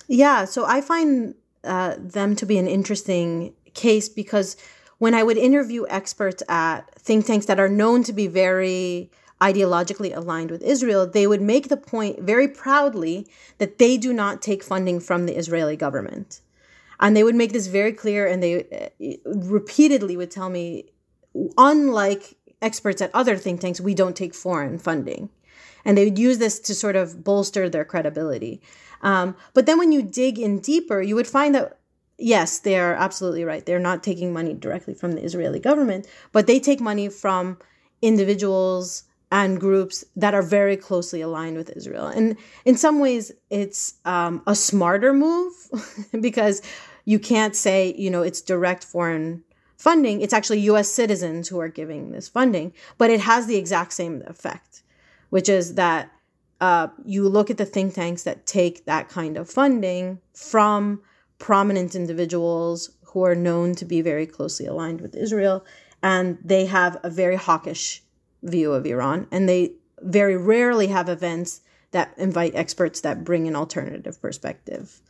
[0.07, 4.55] Yeah, so I find uh, them to be an interesting case because
[4.97, 9.11] when I would interview experts at think tanks that are known to be very
[9.41, 13.27] ideologically aligned with Israel, they would make the point very proudly
[13.57, 16.41] that they do not take funding from the Israeli government.
[16.99, 20.86] And they would make this very clear, and they uh, repeatedly would tell me,
[21.57, 25.29] unlike experts at other think tanks, we don't take foreign funding.
[25.83, 28.61] And they would use this to sort of bolster their credibility.
[29.01, 31.77] Um, but then when you dig in deeper, you would find that
[32.17, 33.65] yes, they are absolutely right.
[33.65, 37.57] They're not taking money directly from the Israeli government, but they take money from
[38.01, 39.03] individuals
[39.36, 42.07] and groups that are very closely aligned with Israel.
[42.07, 45.51] And in some ways, it's um, a smarter move
[46.21, 46.61] because
[47.03, 49.43] you can't say, you know, it's direct foreign
[49.75, 50.21] funding.
[50.21, 54.23] It's actually US citizens who are giving this funding, but it has the exact same
[54.25, 54.83] effect,
[55.31, 56.09] which is that
[56.61, 61.01] uh, you look at the think tanks that take that kind of funding from
[61.39, 65.65] prominent individuals who are known to be very closely aligned with Israel,
[66.01, 68.01] and they have a very hawkish
[68.43, 71.61] view of Iran, and they very rarely have events
[71.91, 75.01] that invite experts that bring an alternative perspective.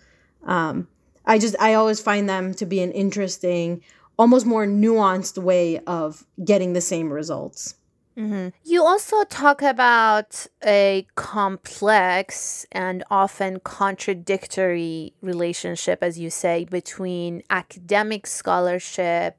[0.44, 0.88] Um,
[1.26, 3.82] I just I always find them to be an interesting,
[4.18, 7.76] almost more nuanced way of getting the same results.
[8.18, 8.50] Mm-hmm.
[8.64, 18.26] You also talk about a complex and often contradictory relationship, as you say, between academic
[18.26, 19.38] scholarship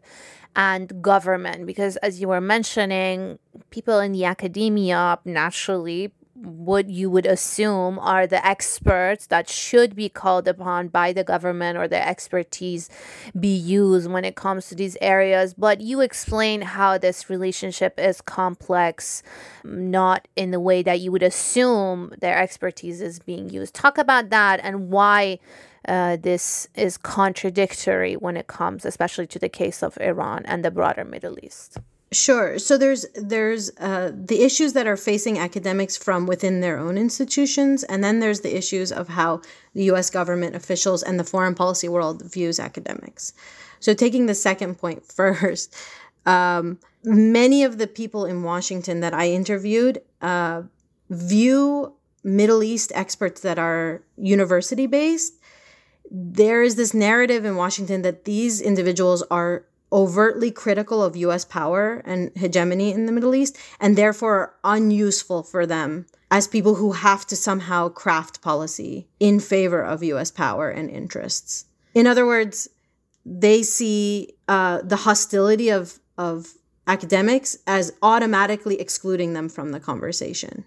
[0.57, 1.67] and government.
[1.67, 3.39] Because, as you were mentioning,
[3.71, 10.09] people in the academia naturally what you would assume are the experts that should be
[10.09, 12.91] called upon by the government or their expertise
[13.39, 15.55] be used when it comes to these areas.
[15.55, 19.23] But you explain how this relationship is complex,
[19.65, 23.75] not in the way that you would assume their expertise is being used.
[23.75, 25.39] Talk about that and why.
[25.87, 30.70] Uh, this is contradictory when it comes, especially to the case of Iran and the
[30.70, 31.78] broader Middle East.
[32.12, 32.59] Sure.
[32.59, 37.82] So there's there's uh, the issues that are facing academics from within their own institutions,
[37.82, 39.43] and then there's the issues of how
[39.74, 40.09] the U.S.
[40.11, 43.32] government officials and the foreign policy world views academics.
[43.80, 45.74] So taking the second point first,
[46.26, 50.62] um, many of the people in Washington that I interviewed uh,
[51.11, 55.34] view Middle East experts that are university based.
[56.11, 62.03] There is this narrative in Washington that these individuals are overtly critical of US power
[62.05, 67.27] and hegemony in the Middle East and therefore unuseful for them as people who have
[67.27, 71.67] to somehow craft policy in favor of US power and interests.
[71.95, 72.69] In other words,
[73.25, 76.55] they see uh, the hostility of, of
[76.87, 80.65] academics as automatically excluding them from the conversation.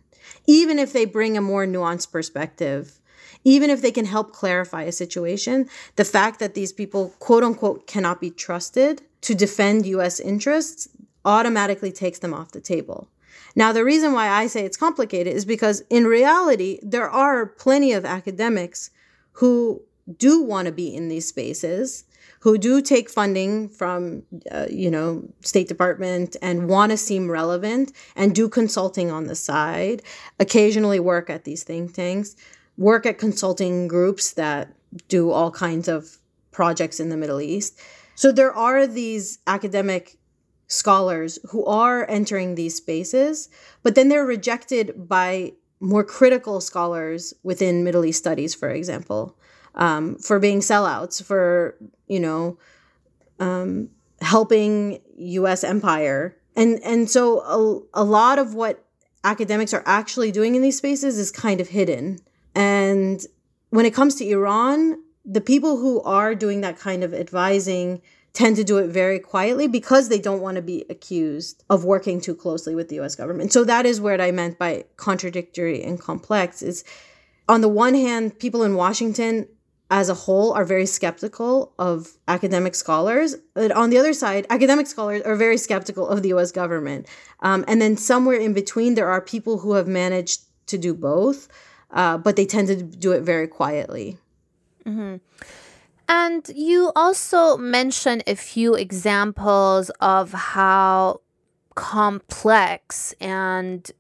[0.48, 2.99] Even if they bring a more nuanced perspective
[3.44, 7.88] even if they can help clarify a situation, the fact that these people, quote unquote,
[7.88, 10.90] cannot be trusted to defend US interests
[11.26, 13.10] automatically takes them off the table.
[13.56, 17.94] Now, the reason why I say it's complicated is because in reality, there are plenty
[17.94, 18.92] of academics
[19.34, 19.82] who
[20.18, 22.06] do want to be in these spaces
[22.42, 27.92] who do take funding from uh, you know state department and want to seem relevant
[28.16, 30.02] and do consulting on the side
[30.40, 32.36] occasionally work at these think tanks
[32.80, 34.74] work at consulting groups that
[35.08, 36.18] do all kinds of
[36.52, 37.80] projects in the middle east
[38.16, 40.18] so there are these academic
[40.68, 43.50] scholars who are entering these spaces
[43.84, 49.36] but then they're rejected by more critical scholars within middle east studies for example
[49.76, 51.76] um, for being sellouts, for
[52.08, 52.58] you know,
[53.40, 53.90] um,
[54.22, 55.64] helping U.S.
[55.64, 58.86] empire, and and so a, a lot of what
[59.24, 62.20] academics are actually doing in these spaces is kind of hidden.
[62.60, 63.26] And
[63.70, 68.02] when it comes to Iran, the people who are doing that kind of advising
[68.34, 72.20] tend to do it very quietly because they don't want to be accused of working
[72.20, 73.54] too closely with the US government.
[73.54, 76.84] So that is what I meant by contradictory and complex is
[77.48, 79.48] on the one hand people in Washington
[79.90, 83.36] as a whole are very skeptical of academic scholars.
[83.54, 87.08] But on the other side, academic scholars are very skeptical of the US government.
[87.40, 91.48] Um, and then somewhere in between, there are people who have managed to do both,
[91.92, 94.18] uh, but they tend to do it very quietly.
[94.86, 95.18] Mm-hmm.
[96.08, 101.22] And you also mentioned a few examples of how
[101.76, 103.92] complex and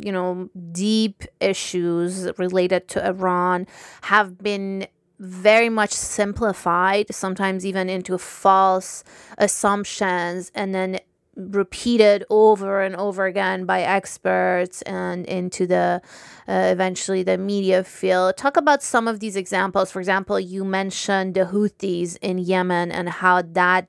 [0.00, 3.66] you know, deep issues related to Iran
[4.02, 4.86] have been
[5.18, 9.04] very much simplified, sometimes even into false
[9.38, 10.98] assumptions, and then
[11.36, 16.00] repeated over and over again by experts and into the
[16.48, 18.36] uh, eventually the media field.
[18.36, 19.90] Talk about some of these examples.
[19.90, 23.88] For example, you mentioned the Houthis in Yemen and how that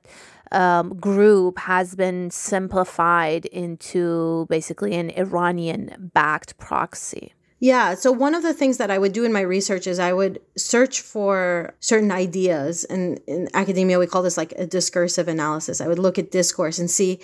[0.52, 7.34] um, group has been simplified into basically an Iranian backed proxy.
[7.58, 7.94] Yeah.
[7.94, 10.40] So, one of the things that I would do in my research is I would
[10.56, 12.84] search for certain ideas.
[12.84, 15.80] And in academia, we call this like a discursive analysis.
[15.80, 17.20] I would look at discourse and see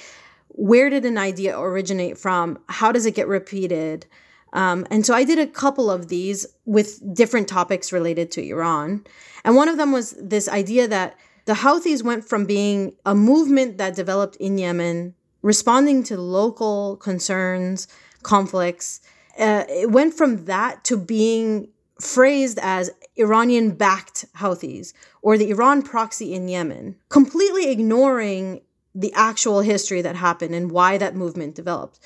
[0.49, 2.59] where did an idea originate from?
[2.68, 4.07] How does it get repeated?
[4.53, 9.05] Um, and so I did a couple of these with different topics related to Iran.
[9.45, 11.16] And one of them was this idea that
[11.47, 17.89] the Houthis went from being a movement that developed in Yemen, responding to local concerns,
[18.22, 19.01] conflicts.
[19.39, 21.68] Uh, it went from that to being
[22.01, 28.61] phrased as Iranian backed Houthis or the Iran proxy in Yemen, completely ignoring
[28.95, 31.99] the actual history that happened and why that movement developed.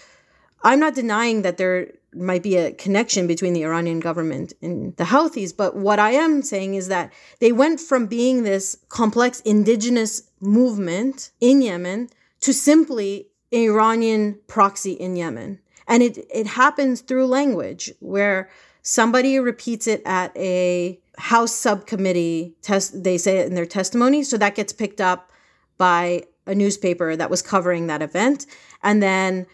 [0.63, 5.05] I'm not denying that there might be a connection between the Iranian government and the
[5.05, 10.23] Houthis, but what I am saying is that they went from being this complex indigenous
[10.41, 12.09] movement in Yemen
[12.41, 15.61] to simply an Iranian proxy in Yemen.
[15.89, 18.51] And it, it happens through language where
[18.83, 24.23] somebody repeats it at a House subcommittee test, they say it in their testimony.
[24.23, 25.33] So that gets picked up
[25.79, 28.47] by a newspaper that was covering that event.
[28.83, 29.47] And then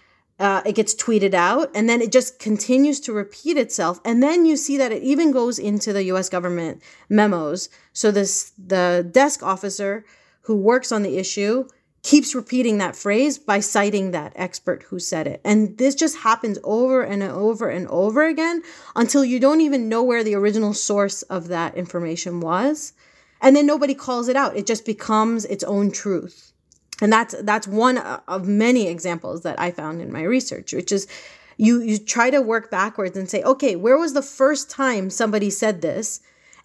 [0.42, 4.44] uh, it gets tweeted out and then it just continues to repeat itself and then
[4.44, 9.42] you see that it even goes into the us government memos so this the desk
[9.42, 10.04] officer
[10.42, 11.64] who works on the issue
[12.02, 15.40] keeps repeating that phrase by citing that expert who said it.
[15.44, 18.62] And this just happens over and over and over again
[18.96, 22.92] until you don't even know where the original source of that information was.
[23.40, 24.56] And then nobody calls it out.
[24.56, 26.52] It just becomes its own truth.
[27.00, 31.08] And that's that's one of many examples that i found in my research which is
[31.56, 35.50] you you try to work backwards and say okay where was the first time somebody
[35.50, 36.20] said this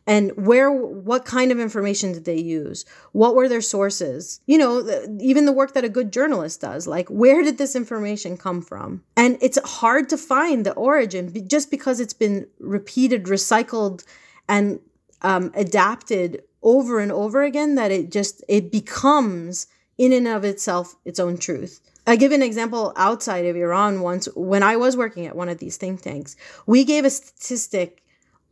[0.07, 4.81] and where what kind of information did they use what were their sources you know
[4.81, 8.61] the, even the work that a good journalist does like where did this information come
[8.61, 14.03] from and it's hard to find the origin just because it's been repeated recycled
[14.49, 14.79] and
[15.21, 20.95] um, adapted over and over again that it just it becomes in and of itself
[21.05, 21.81] its own truth.
[22.05, 25.57] I give an example outside of Iran once when I was working at one of
[25.57, 26.35] these think tanks.
[26.65, 28.03] We gave a statistic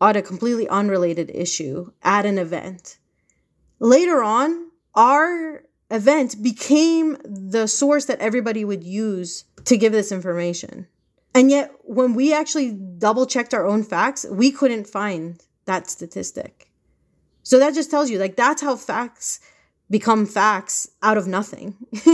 [0.02, 2.98] on a completely unrelated issue at an event.
[3.80, 10.88] Later on, our event became the source that everybody would use to give this information.
[11.34, 16.70] And yet, when we actually double checked our own facts, we couldn't find that statistic.
[17.44, 19.40] So that just tells you, like, that's how facts
[19.90, 21.76] become facts out of nothing.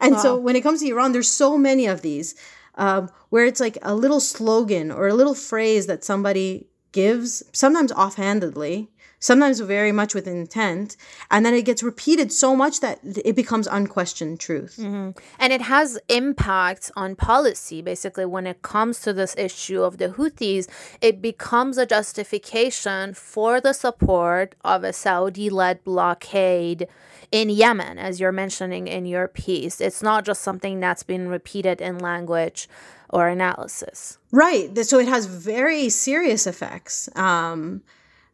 [0.00, 0.18] and wow.
[0.18, 2.34] so when it comes to Iran, there's so many of these
[2.76, 7.92] um, where it's like a little slogan or a little phrase that somebody gives, sometimes
[7.92, 8.88] offhandedly,
[9.18, 10.96] sometimes very much with intent,
[11.30, 14.76] and then it gets repeated so much that it becomes unquestioned truth.
[14.80, 15.10] Mm-hmm.
[15.38, 17.82] And it has impacts on policy.
[17.82, 20.68] Basically, when it comes to this issue of the Houthis,
[21.02, 26.88] it becomes a justification for the support of a Saudi led blockade
[27.30, 29.80] in Yemen, as you're mentioning in your piece.
[29.80, 32.68] It's not just something that's been repeated in language
[33.10, 34.18] or analysis.
[34.32, 34.76] Right.
[34.86, 37.08] So it has very serious effects.
[37.16, 37.82] Um,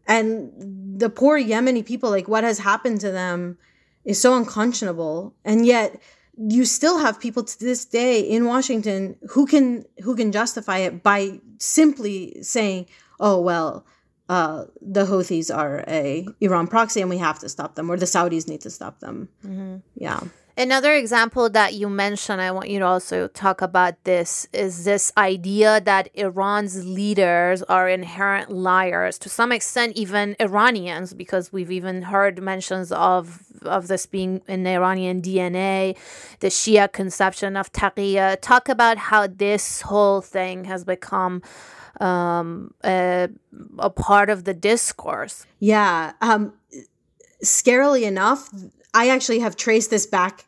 [0.06, 3.58] and the poor Yemeni people, like what has happened to them
[4.04, 5.34] is so unconscionable.
[5.44, 6.00] And yet
[6.36, 11.02] you still have people to this day in Washington who can who can justify it
[11.02, 12.86] by simply saying,
[13.20, 13.86] "Oh well,
[14.28, 18.06] uh, the Houthis are a Iran proxy, and we have to stop them, or the
[18.06, 19.76] Saudis need to stop them." Mm-hmm.
[19.94, 20.20] Yeah.
[20.56, 25.10] Another example that you mentioned, I want you to also talk about this, is this
[25.16, 29.18] idea that Iran's leaders are inherent liars.
[29.20, 34.66] To some extent, even Iranians, because we've even heard mentions of of this being in
[34.66, 35.96] Iranian DNA,
[36.40, 38.38] the Shia conception of taqiyya.
[38.40, 41.42] Talk about how this whole thing has become
[42.00, 43.28] um, a,
[43.78, 45.46] a part of the discourse.
[45.60, 46.12] Yeah.
[46.20, 46.54] Um,
[47.44, 48.50] scarily enough,
[48.94, 50.46] I actually have traced this back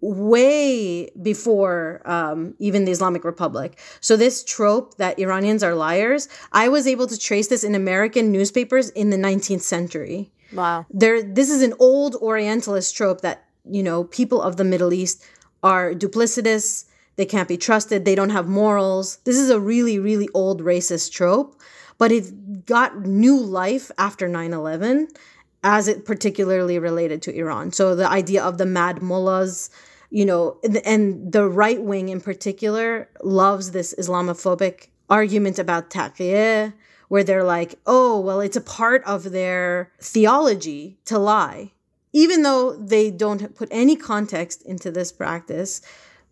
[0.00, 3.78] way before um, even the Islamic Republic.
[4.00, 8.32] So this trope that Iranians are liars, I was able to trace this in American
[8.32, 10.32] newspapers in the 19th century.
[10.52, 10.86] Wow.
[10.90, 15.22] There this is an old orientalist trope that, you know, people of the Middle East
[15.62, 19.18] are duplicitous, they can't be trusted, they don't have morals.
[19.24, 21.60] This is a really really old racist trope,
[21.98, 25.08] but it got new life after 9/11
[25.62, 27.72] as it particularly related to Iran.
[27.72, 29.70] So the idea of the mad mullahs,
[30.10, 36.72] you know, and the right wing in particular loves this Islamophobic argument about taqiyya,
[37.08, 41.72] where they're like, oh, well, it's a part of their theology to lie,
[42.12, 45.82] even though they don't put any context into this practice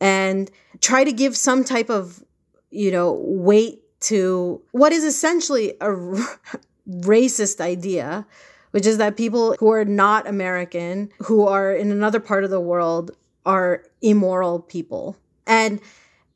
[0.00, 0.50] and
[0.80, 2.22] try to give some type of,
[2.70, 5.88] you know, weight to what is essentially a
[6.88, 8.24] racist idea
[8.70, 12.60] which is that people who are not American, who are in another part of the
[12.60, 13.10] world,
[13.46, 15.16] are immoral people.
[15.46, 15.80] And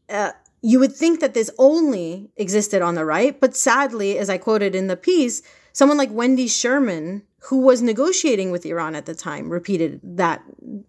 [0.09, 4.39] uh, you would think that this only existed on the right, but sadly, as I
[4.39, 9.15] quoted in the piece, someone like Wendy Sherman, who was negotiating with Iran at the
[9.15, 10.43] time, repeated that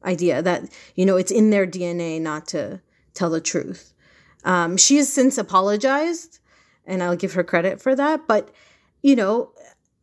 [0.05, 0.63] idea that,
[0.95, 2.81] you know, it's in their DNA not to
[3.13, 3.93] tell the truth.
[4.45, 6.39] Um, she has since apologized,
[6.85, 8.27] and I'll give her credit for that.
[8.27, 8.51] But,
[9.01, 9.51] you know,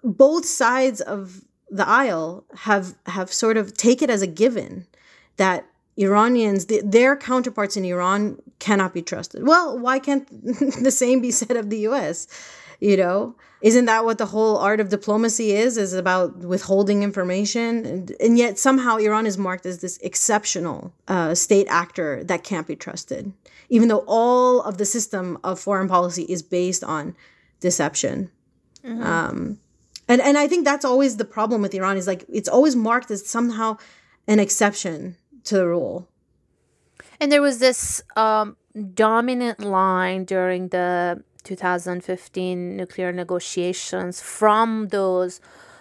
[0.03, 4.87] both sides of the aisle have have sort of take it as a given
[5.37, 9.47] that Iranians, the, their counterparts in Iran cannot be trusted.
[9.47, 10.27] Well, why can't
[10.83, 12.27] the same be said of the US?
[12.81, 15.77] You know, isn't that what the whole art of diplomacy is?
[15.77, 21.35] Is about withholding information, and, and yet somehow Iran is marked as this exceptional uh,
[21.35, 23.33] state actor that can't be trusted,
[23.69, 27.15] even though all of the system of foreign policy is based on
[27.61, 28.31] deception.
[28.83, 29.03] Mm-hmm.
[29.03, 29.59] Um,
[30.11, 33.11] and and I think that's always the problem with Iran is like it's always marked
[33.11, 33.79] as somehow
[34.27, 36.09] an exception to the rule.
[37.21, 38.57] And there was this um,
[38.95, 45.41] dominant line during the 2015 nuclear negotiations from those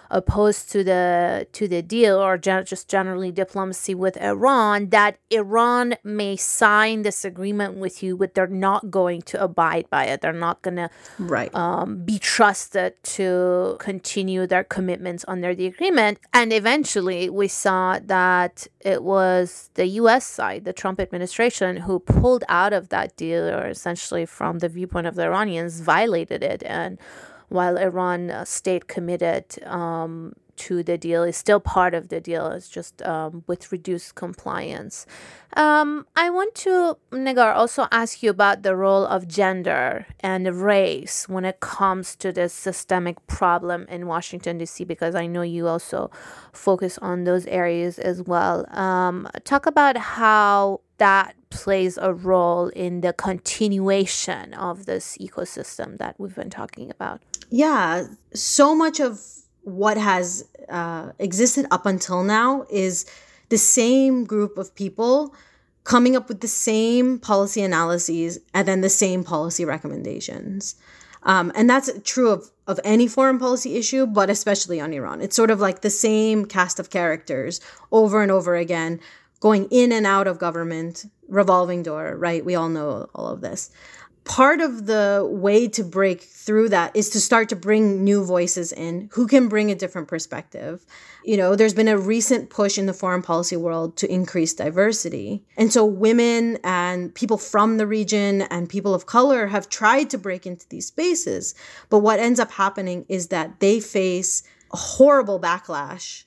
[0.09, 5.95] opposed to the to the deal or gen- just generally diplomacy with Iran that Iran
[6.03, 10.21] may sign this agreement with you but they're not going to abide by it.
[10.21, 10.89] They're not going to
[11.19, 11.53] right.
[11.53, 16.19] um, be trusted to continue their commitments under the agreement.
[16.33, 22.43] And eventually we saw that it was the US side the Trump administration who pulled
[22.49, 26.63] out of that deal or essentially from the viewpoint of the Iranians violated it.
[26.63, 26.97] And
[27.49, 32.47] while Iran uh, stayed committed um, to the deal, is still part of the deal.
[32.47, 35.05] It's just um, with reduced compliance.
[35.55, 41.27] Um, I want to, Negar, also ask you about the role of gender and race
[41.27, 46.11] when it comes to this systemic problem in Washington, D.C., because I know you also
[46.53, 48.65] focus on those areas as well.
[48.77, 56.19] Um, talk about how that plays a role in the continuation of this ecosystem that
[56.19, 57.21] we've been talking about.
[57.49, 59.19] Yeah, so much of
[59.63, 63.05] what has uh, existed up until now is
[63.49, 65.33] the same group of people
[65.83, 70.75] coming up with the same policy analyses and then the same policy recommendations.
[71.23, 75.19] Um, and that's true of, of any foreign policy issue, but especially on Iran.
[75.19, 77.59] It's sort of like the same cast of characters
[77.91, 78.99] over and over again,
[79.39, 82.45] going in and out of government, revolving door, right?
[82.45, 83.71] We all know all of this
[84.29, 88.71] part of the way to break through that is to start to bring new voices
[88.71, 90.85] in who can bring a different perspective.
[91.25, 95.43] You know, there's been a recent push in the foreign policy world to increase diversity.
[95.57, 100.17] And so women and people from the region and people of color have tried to
[100.19, 101.55] break into these spaces.
[101.89, 106.25] But what ends up happening is that they face a horrible backlash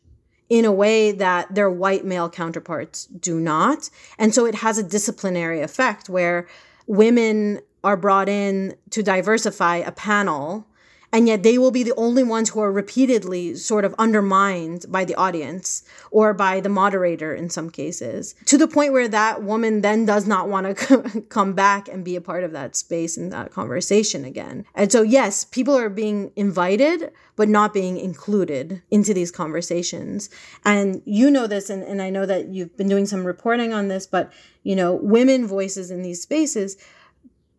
[0.49, 3.91] in a way that their white male counterparts do not.
[4.19, 6.49] And so it has a disciplinary effect where
[6.89, 10.67] women are brought in to diversify a panel
[11.13, 15.05] and yet they will be the only ones who are repeatedly sort of undermined by
[15.05, 19.83] the audience or by the moderator in some cases to the point where that woman
[19.83, 23.31] then does not want to come back and be a part of that space and
[23.31, 24.65] that conversation again.
[24.75, 30.31] And so yes people are being invited but not being included into these conversations.
[30.65, 33.89] And you know this and, and i know that you've been doing some reporting on
[33.89, 36.77] this but you know women voices in these spaces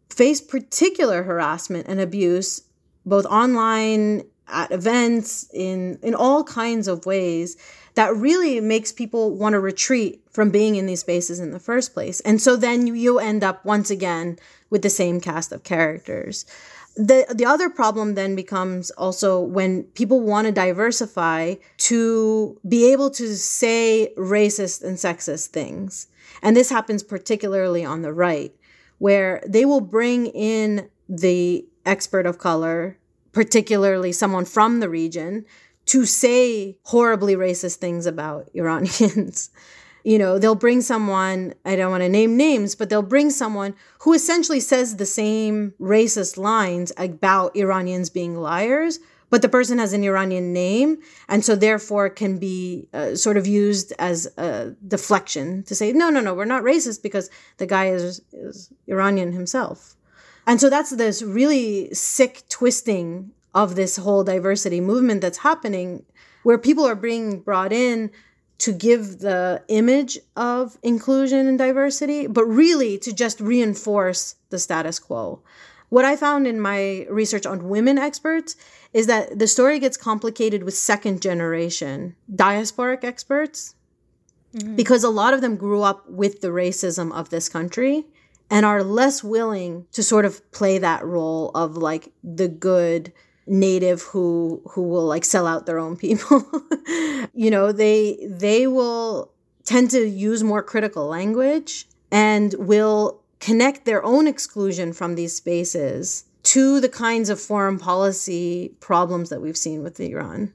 [0.10, 2.62] face particular harassment and abuse,
[3.06, 7.58] both online, at events, in, in all kinds of ways
[7.96, 11.94] that really makes people want to retreat from being in these spaces in the first
[11.94, 12.20] place.
[12.22, 14.40] And so then you, you end up once again
[14.70, 16.46] with the same cast of characters.
[16.96, 23.10] The, the other problem then becomes also when people want to diversify to be able
[23.12, 26.08] to say racist and sexist things.
[26.42, 28.56] And this happens particularly on the right
[29.04, 32.98] where they will bring in the expert of color,
[33.34, 35.44] particularly someone from the region,
[35.86, 39.50] to say horribly racist things about Iranians.
[40.06, 43.76] you know, they'll bring someone, I don't want to name names, but they'll bring someone
[44.04, 49.00] who essentially says the same racist lines about Iranians being liars,
[49.34, 53.48] but the person has an Iranian name, and so therefore can be uh, sort of
[53.48, 57.88] used as a deflection to say, no, no, no, we're not racist because the guy
[57.88, 59.96] is, is Iranian himself.
[60.46, 66.06] And so that's this really sick twisting of this whole diversity movement that's happening,
[66.44, 68.12] where people are being brought in
[68.60, 75.00] to give the image of inclusion and diversity, but really to just reinforce the status
[75.00, 75.42] quo.
[75.94, 78.56] What I found in my research on women experts
[78.94, 83.76] is that the story gets complicated with second generation diasporic experts
[84.56, 84.76] mm-hmm.
[84.76, 88.08] because a lot of them grew up with the racism of this country
[88.50, 93.14] and are less willing to sort of play that role of like the good
[93.46, 96.44] native who who will like sell out their own people
[97.36, 99.32] you know they they will
[99.64, 106.24] tend to use more critical language and will connect their own exclusion from these spaces
[106.44, 110.54] to the kinds of foreign policy problems that we've seen with Iran.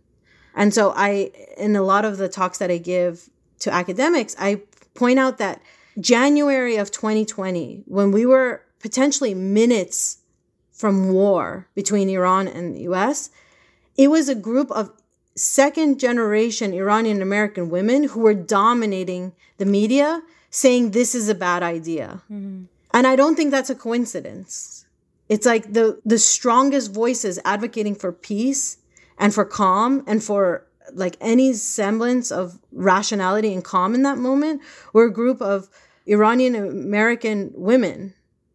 [0.54, 3.28] And so I in a lot of the talks that I give
[3.60, 4.62] to academics, I
[4.94, 5.60] point out that
[6.00, 10.18] January of 2020, when we were potentially minutes
[10.72, 13.30] from war between Iran and the US,
[13.96, 14.90] it was a group of
[15.34, 21.62] second generation Iranian American women who were dominating the media saying this is a bad
[21.62, 22.22] idea.
[22.32, 22.64] Mm-hmm.
[22.98, 24.84] And I don't think that's a coincidence.
[25.28, 28.78] It's like the the strongest voices advocating for peace
[29.16, 34.62] and for calm and for like any semblance of rationality and calm in that moment
[34.92, 35.68] were a group of
[36.06, 38.14] Iranian American women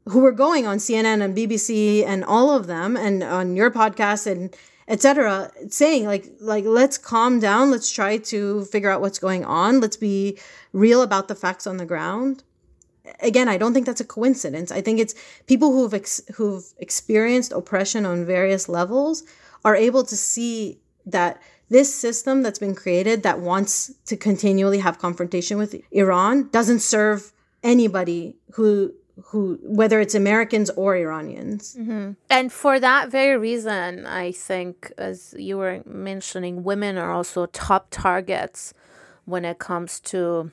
[0.10, 4.28] who were going on CNN and BBC and all of them and on your podcast
[4.30, 4.54] and
[4.90, 7.72] etc saying like like let's calm down.
[7.72, 9.80] Let's try to figure out what's going on.
[9.80, 10.38] Let's be
[10.74, 12.44] real about the facts on the ground
[13.22, 14.72] again, I don't think that's a coincidence.
[14.72, 15.16] I think it's
[15.48, 19.24] people who've ex- who've experienced oppression on various levels
[19.66, 25.00] are able to see that this system that's been created that wants to continually have
[25.00, 27.34] confrontation with Iran doesn't serve
[27.64, 28.94] anybody who
[29.26, 31.76] who whether it's Americans or Iranians.
[31.76, 32.12] Mm-hmm.
[32.30, 37.88] And for that very reason, I think as you were mentioning women are also top
[37.92, 38.74] targets
[39.26, 40.52] when it comes to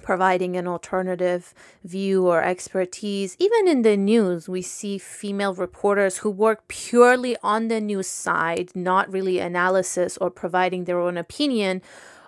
[0.00, 1.52] providing an alternative
[1.84, 3.36] view or expertise.
[3.38, 8.70] Even in the news, we see female reporters who work purely on the news side,
[8.74, 11.82] not really analysis or providing their own opinion,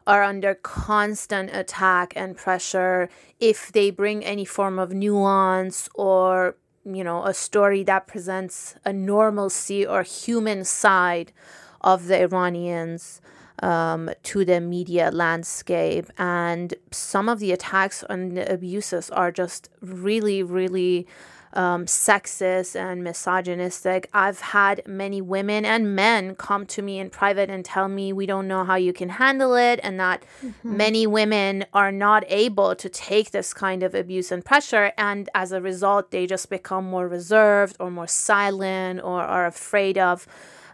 [0.06, 3.08] are under constant attack and pressure
[3.40, 8.92] if they bring any form of nuance or you know a story that presents a
[8.92, 11.32] normalcy or human side
[11.80, 13.22] of the Iranians
[13.62, 16.10] um, to the media landscape.
[16.18, 21.06] And some of the attacks and the abuses are just really, really
[21.54, 24.10] um, sexist and misogynistic.
[24.12, 28.26] I've had many women and men come to me in private and tell me we
[28.26, 30.76] don't know how you can handle it, and that mm-hmm.
[30.76, 34.92] many women are not able to take this kind of abuse and pressure.
[34.98, 39.96] And as a result, they just become more reserved or more silent or are afraid
[39.96, 40.26] of.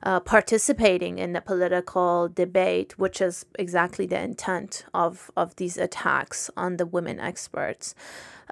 [0.02, 6.50] Uh, participating in the political debate, which is exactly the intent of, of these attacks
[6.56, 7.94] on the women experts.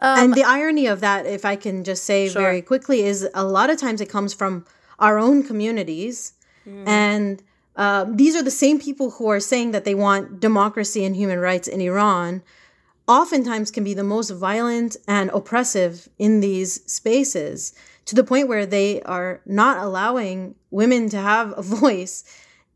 [0.03, 2.43] Um, and the irony of that, if I can just say sure.
[2.43, 4.67] very quickly, is a lot of times it comes from
[4.99, 6.35] our own communities.
[6.67, 6.87] Mm.
[6.87, 7.43] And
[7.77, 11.39] uh, these are the same people who are saying that they want democracy and human
[11.39, 12.43] rights in Iran,
[13.07, 17.73] oftentimes can be the most violent and oppressive in these spaces
[18.09, 22.25] to the point where they are not allowing women to have a voice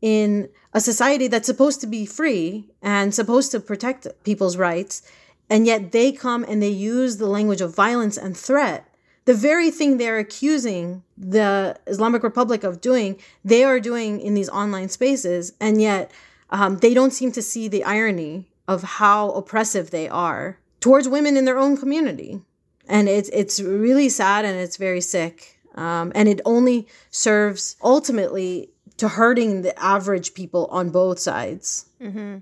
[0.01, 5.03] in a society that's supposed to be free and supposed to protect people's rights
[5.49, 8.87] and yet they come and they use the language of violence and threat.
[9.25, 14.49] The very thing they're accusing the Islamic Republic of doing, they are doing in these
[14.49, 15.53] online spaces.
[15.59, 16.11] And yet
[16.49, 21.37] um, they don't seem to see the irony of how oppressive they are towards women
[21.37, 22.41] in their own community.
[22.87, 25.59] And it's, it's really sad and it's very sick.
[25.75, 31.85] Um, and it only serves ultimately to hurting the average people on both sides.
[32.01, 32.37] Mm-hmm.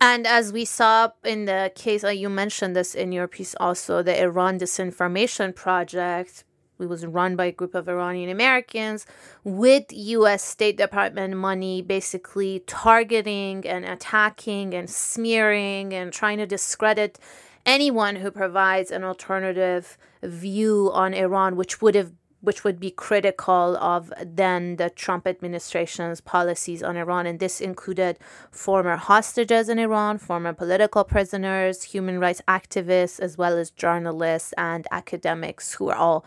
[0.00, 4.02] And as we saw in the case, uh, you mentioned this in your piece also,
[4.02, 6.44] the Iran Disinformation Project.
[6.78, 9.06] It was run by a group of Iranian Americans
[9.44, 17.18] with US State Department money, basically targeting and attacking and smearing and trying to discredit
[17.66, 22.12] anyone who provides an alternative view on Iran, which would have
[22.44, 27.26] which would be critical of then the Trump administration's policies on Iran.
[27.26, 28.18] And this included
[28.50, 34.86] former hostages in Iran, former political prisoners, human rights activists, as well as journalists and
[34.90, 36.26] academics who are all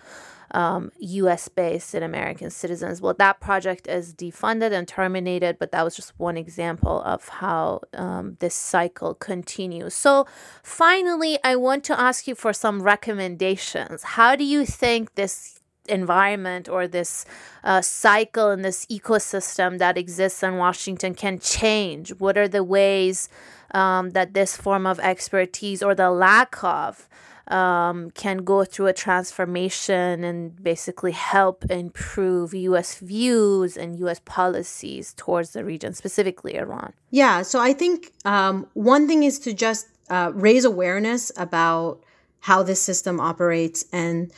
[0.52, 3.02] um, US based and American citizens.
[3.02, 7.82] Well, that project is defunded and terminated, but that was just one example of how
[7.94, 9.94] um, this cycle continues.
[9.94, 10.26] So,
[10.64, 14.04] finally, I want to ask you for some recommendations.
[14.04, 17.26] How do you think this environment or this
[17.64, 22.10] uh, cycle and this ecosystem that exists in Washington can change?
[22.20, 23.30] What are the ways
[23.72, 27.08] um, that this form of expertise or the lack of
[27.48, 33.00] um, can go through a transformation and basically help improve U.S.
[33.00, 34.20] views and U.S.
[34.26, 36.94] policies towards the region, specifically Iran?
[37.12, 42.04] Yeah, so I think um, one thing is to just uh, raise awareness about
[42.42, 44.32] how this system operates and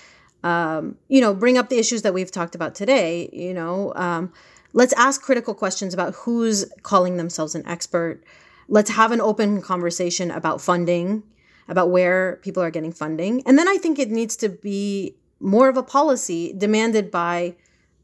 [0.44, 3.30] um, you know, bring up the issues that we've talked about today.
[3.34, 4.32] You know, um,
[4.74, 8.24] let's ask critical questions about who's calling themselves an expert.
[8.68, 11.24] Let's have an open conversation about funding,
[11.70, 13.42] about where people are getting funding.
[13.46, 17.56] And then I think it needs to be more of a policy demanded by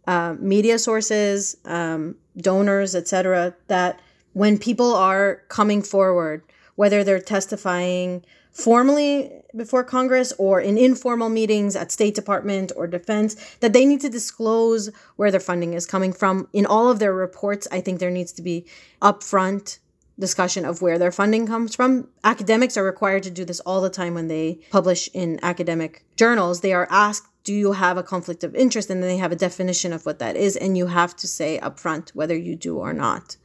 [0.07, 3.55] uh, media sources, um, donors, etc.
[3.67, 3.99] That
[4.33, 6.43] when people are coming forward,
[6.75, 13.35] whether they're testifying formally before Congress or in informal meetings at State Department or Defense
[13.59, 16.47] that they need to disclose where their funding is coming from.
[16.53, 18.65] In all of their reports, I think there needs to be
[19.01, 19.79] upfront
[20.19, 22.07] discussion of where their funding comes from.
[22.23, 26.61] Academics are required to do this all the time when they publish in academic journals.
[26.61, 28.89] They are asked, do you have a conflict of interest?
[28.89, 30.55] And then they have a definition of what that is.
[30.55, 33.37] And you have to say upfront whether you do or not.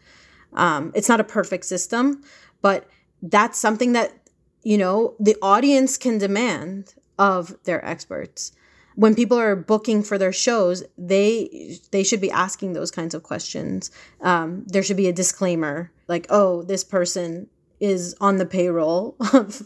[0.53, 2.23] Um, it's not a perfect system,
[2.63, 2.89] but
[3.23, 4.21] that's something that
[4.63, 8.53] you know, the audience can demand of their experts.
[9.01, 13.23] When people are booking for their shows, they they should be asking those kinds of
[13.23, 13.91] questions.
[14.21, 17.49] Um, there should be a disclaimer like, "Oh, this person
[17.81, 19.63] is on the payroll of,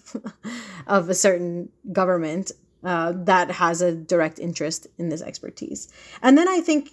[0.86, 2.52] of a certain government
[2.84, 6.90] uh, that has a direct interest in this expertise." And then I think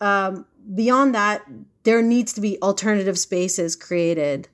[0.00, 1.42] um, beyond that,
[1.82, 4.48] there needs to be alternative spaces created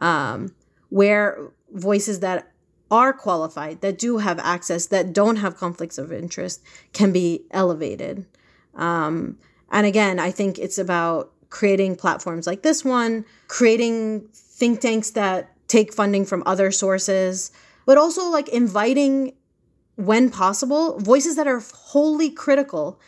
[0.00, 0.52] um,
[0.88, 2.51] where voices that
[2.92, 6.62] are qualified, that do have access, that don't have conflicts of interest,
[6.92, 8.26] can be elevated.
[8.74, 9.38] Um,
[9.70, 15.50] and again, I think it's about creating platforms like this one, creating think tanks that
[15.68, 17.50] take funding from other sources,
[17.86, 19.32] but also like inviting,
[19.96, 23.00] when possible, voices that are wholly critical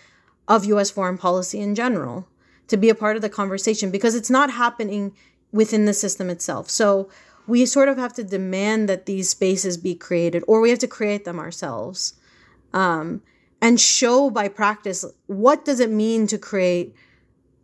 [0.48, 2.26] of US foreign policy in general
[2.68, 5.12] to be a part of the conversation because it's not happening
[5.52, 6.70] within the system itself.
[6.70, 7.10] So
[7.46, 10.88] we sort of have to demand that these spaces be created or we have to
[10.88, 12.14] create them ourselves
[12.72, 13.22] um,
[13.60, 16.94] and show by practice what does it mean to create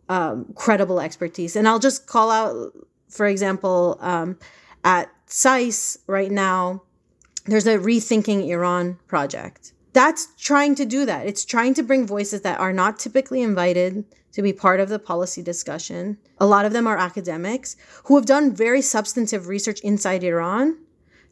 [0.09, 2.73] um, credible expertise and i'll just call out
[3.09, 4.37] for example um,
[4.83, 6.83] at SAIS right now
[7.45, 11.27] there's a rethinking iran project that's trying to do that.
[11.27, 14.99] It's trying to bring voices that are not typically invited to be part of the
[14.99, 16.17] policy discussion.
[16.39, 17.75] A lot of them are academics
[18.05, 20.77] who have done very substantive research inside Iran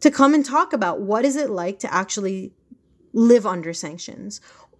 [0.02, 2.54] to come and talk about what is it like to actually
[3.14, 4.39] live under sanctions,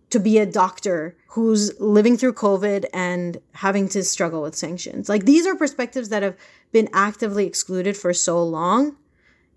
[0.10, 5.10] to be a doctor who's living through COVID and having to struggle with sanctions.
[5.10, 6.38] Like these are perspectives that have
[6.72, 8.96] been actively excluded for so long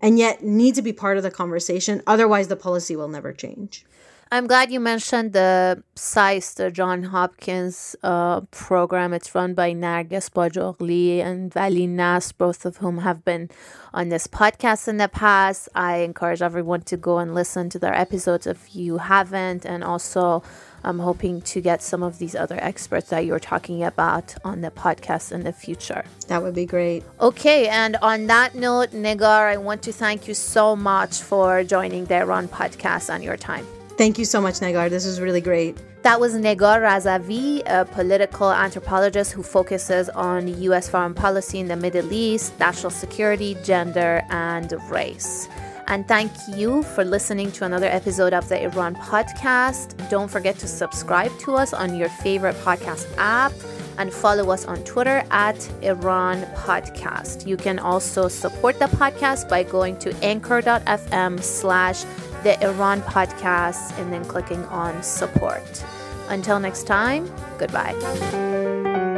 [0.01, 2.01] and yet need to be part of the conversation.
[2.05, 3.85] Otherwise, the policy will never change.
[4.33, 9.13] I'm glad you mentioned the SAIS, the John Hopkins uh, program.
[9.13, 13.51] It's run by Narges Bajogli and Vali Nasr, both of whom have been
[13.93, 15.69] on this podcast in the past.
[15.75, 19.67] I encourage everyone to go and listen to their episodes if you haven't.
[19.67, 20.41] And also,
[20.83, 24.71] I'm hoping to get some of these other experts that you're talking about on the
[24.71, 26.05] podcast in the future.
[26.27, 27.03] That would be great.
[27.21, 32.05] Okay, and on that note, Negar, I want to thank you so much for joining
[32.05, 33.67] the Iran podcast and your time.
[33.97, 34.89] Thank you so much, Negar.
[34.89, 35.77] This was really great.
[36.01, 40.89] That was Negar Razavi, a political anthropologist who focuses on U.S.
[40.89, 45.47] foreign policy in the Middle East, national security, gender, and race.
[45.87, 50.09] And thank you for listening to another episode of the Iran podcast.
[50.09, 53.51] Don't forget to subscribe to us on your favorite podcast app
[53.97, 57.45] and follow us on Twitter at Iran Podcast.
[57.45, 62.03] You can also support the podcast by going to anchor.fm slash
[62.43, 65.83] the Iran podcast and then clicking on support.
[66.29, 69.12] Until next time, goodbye.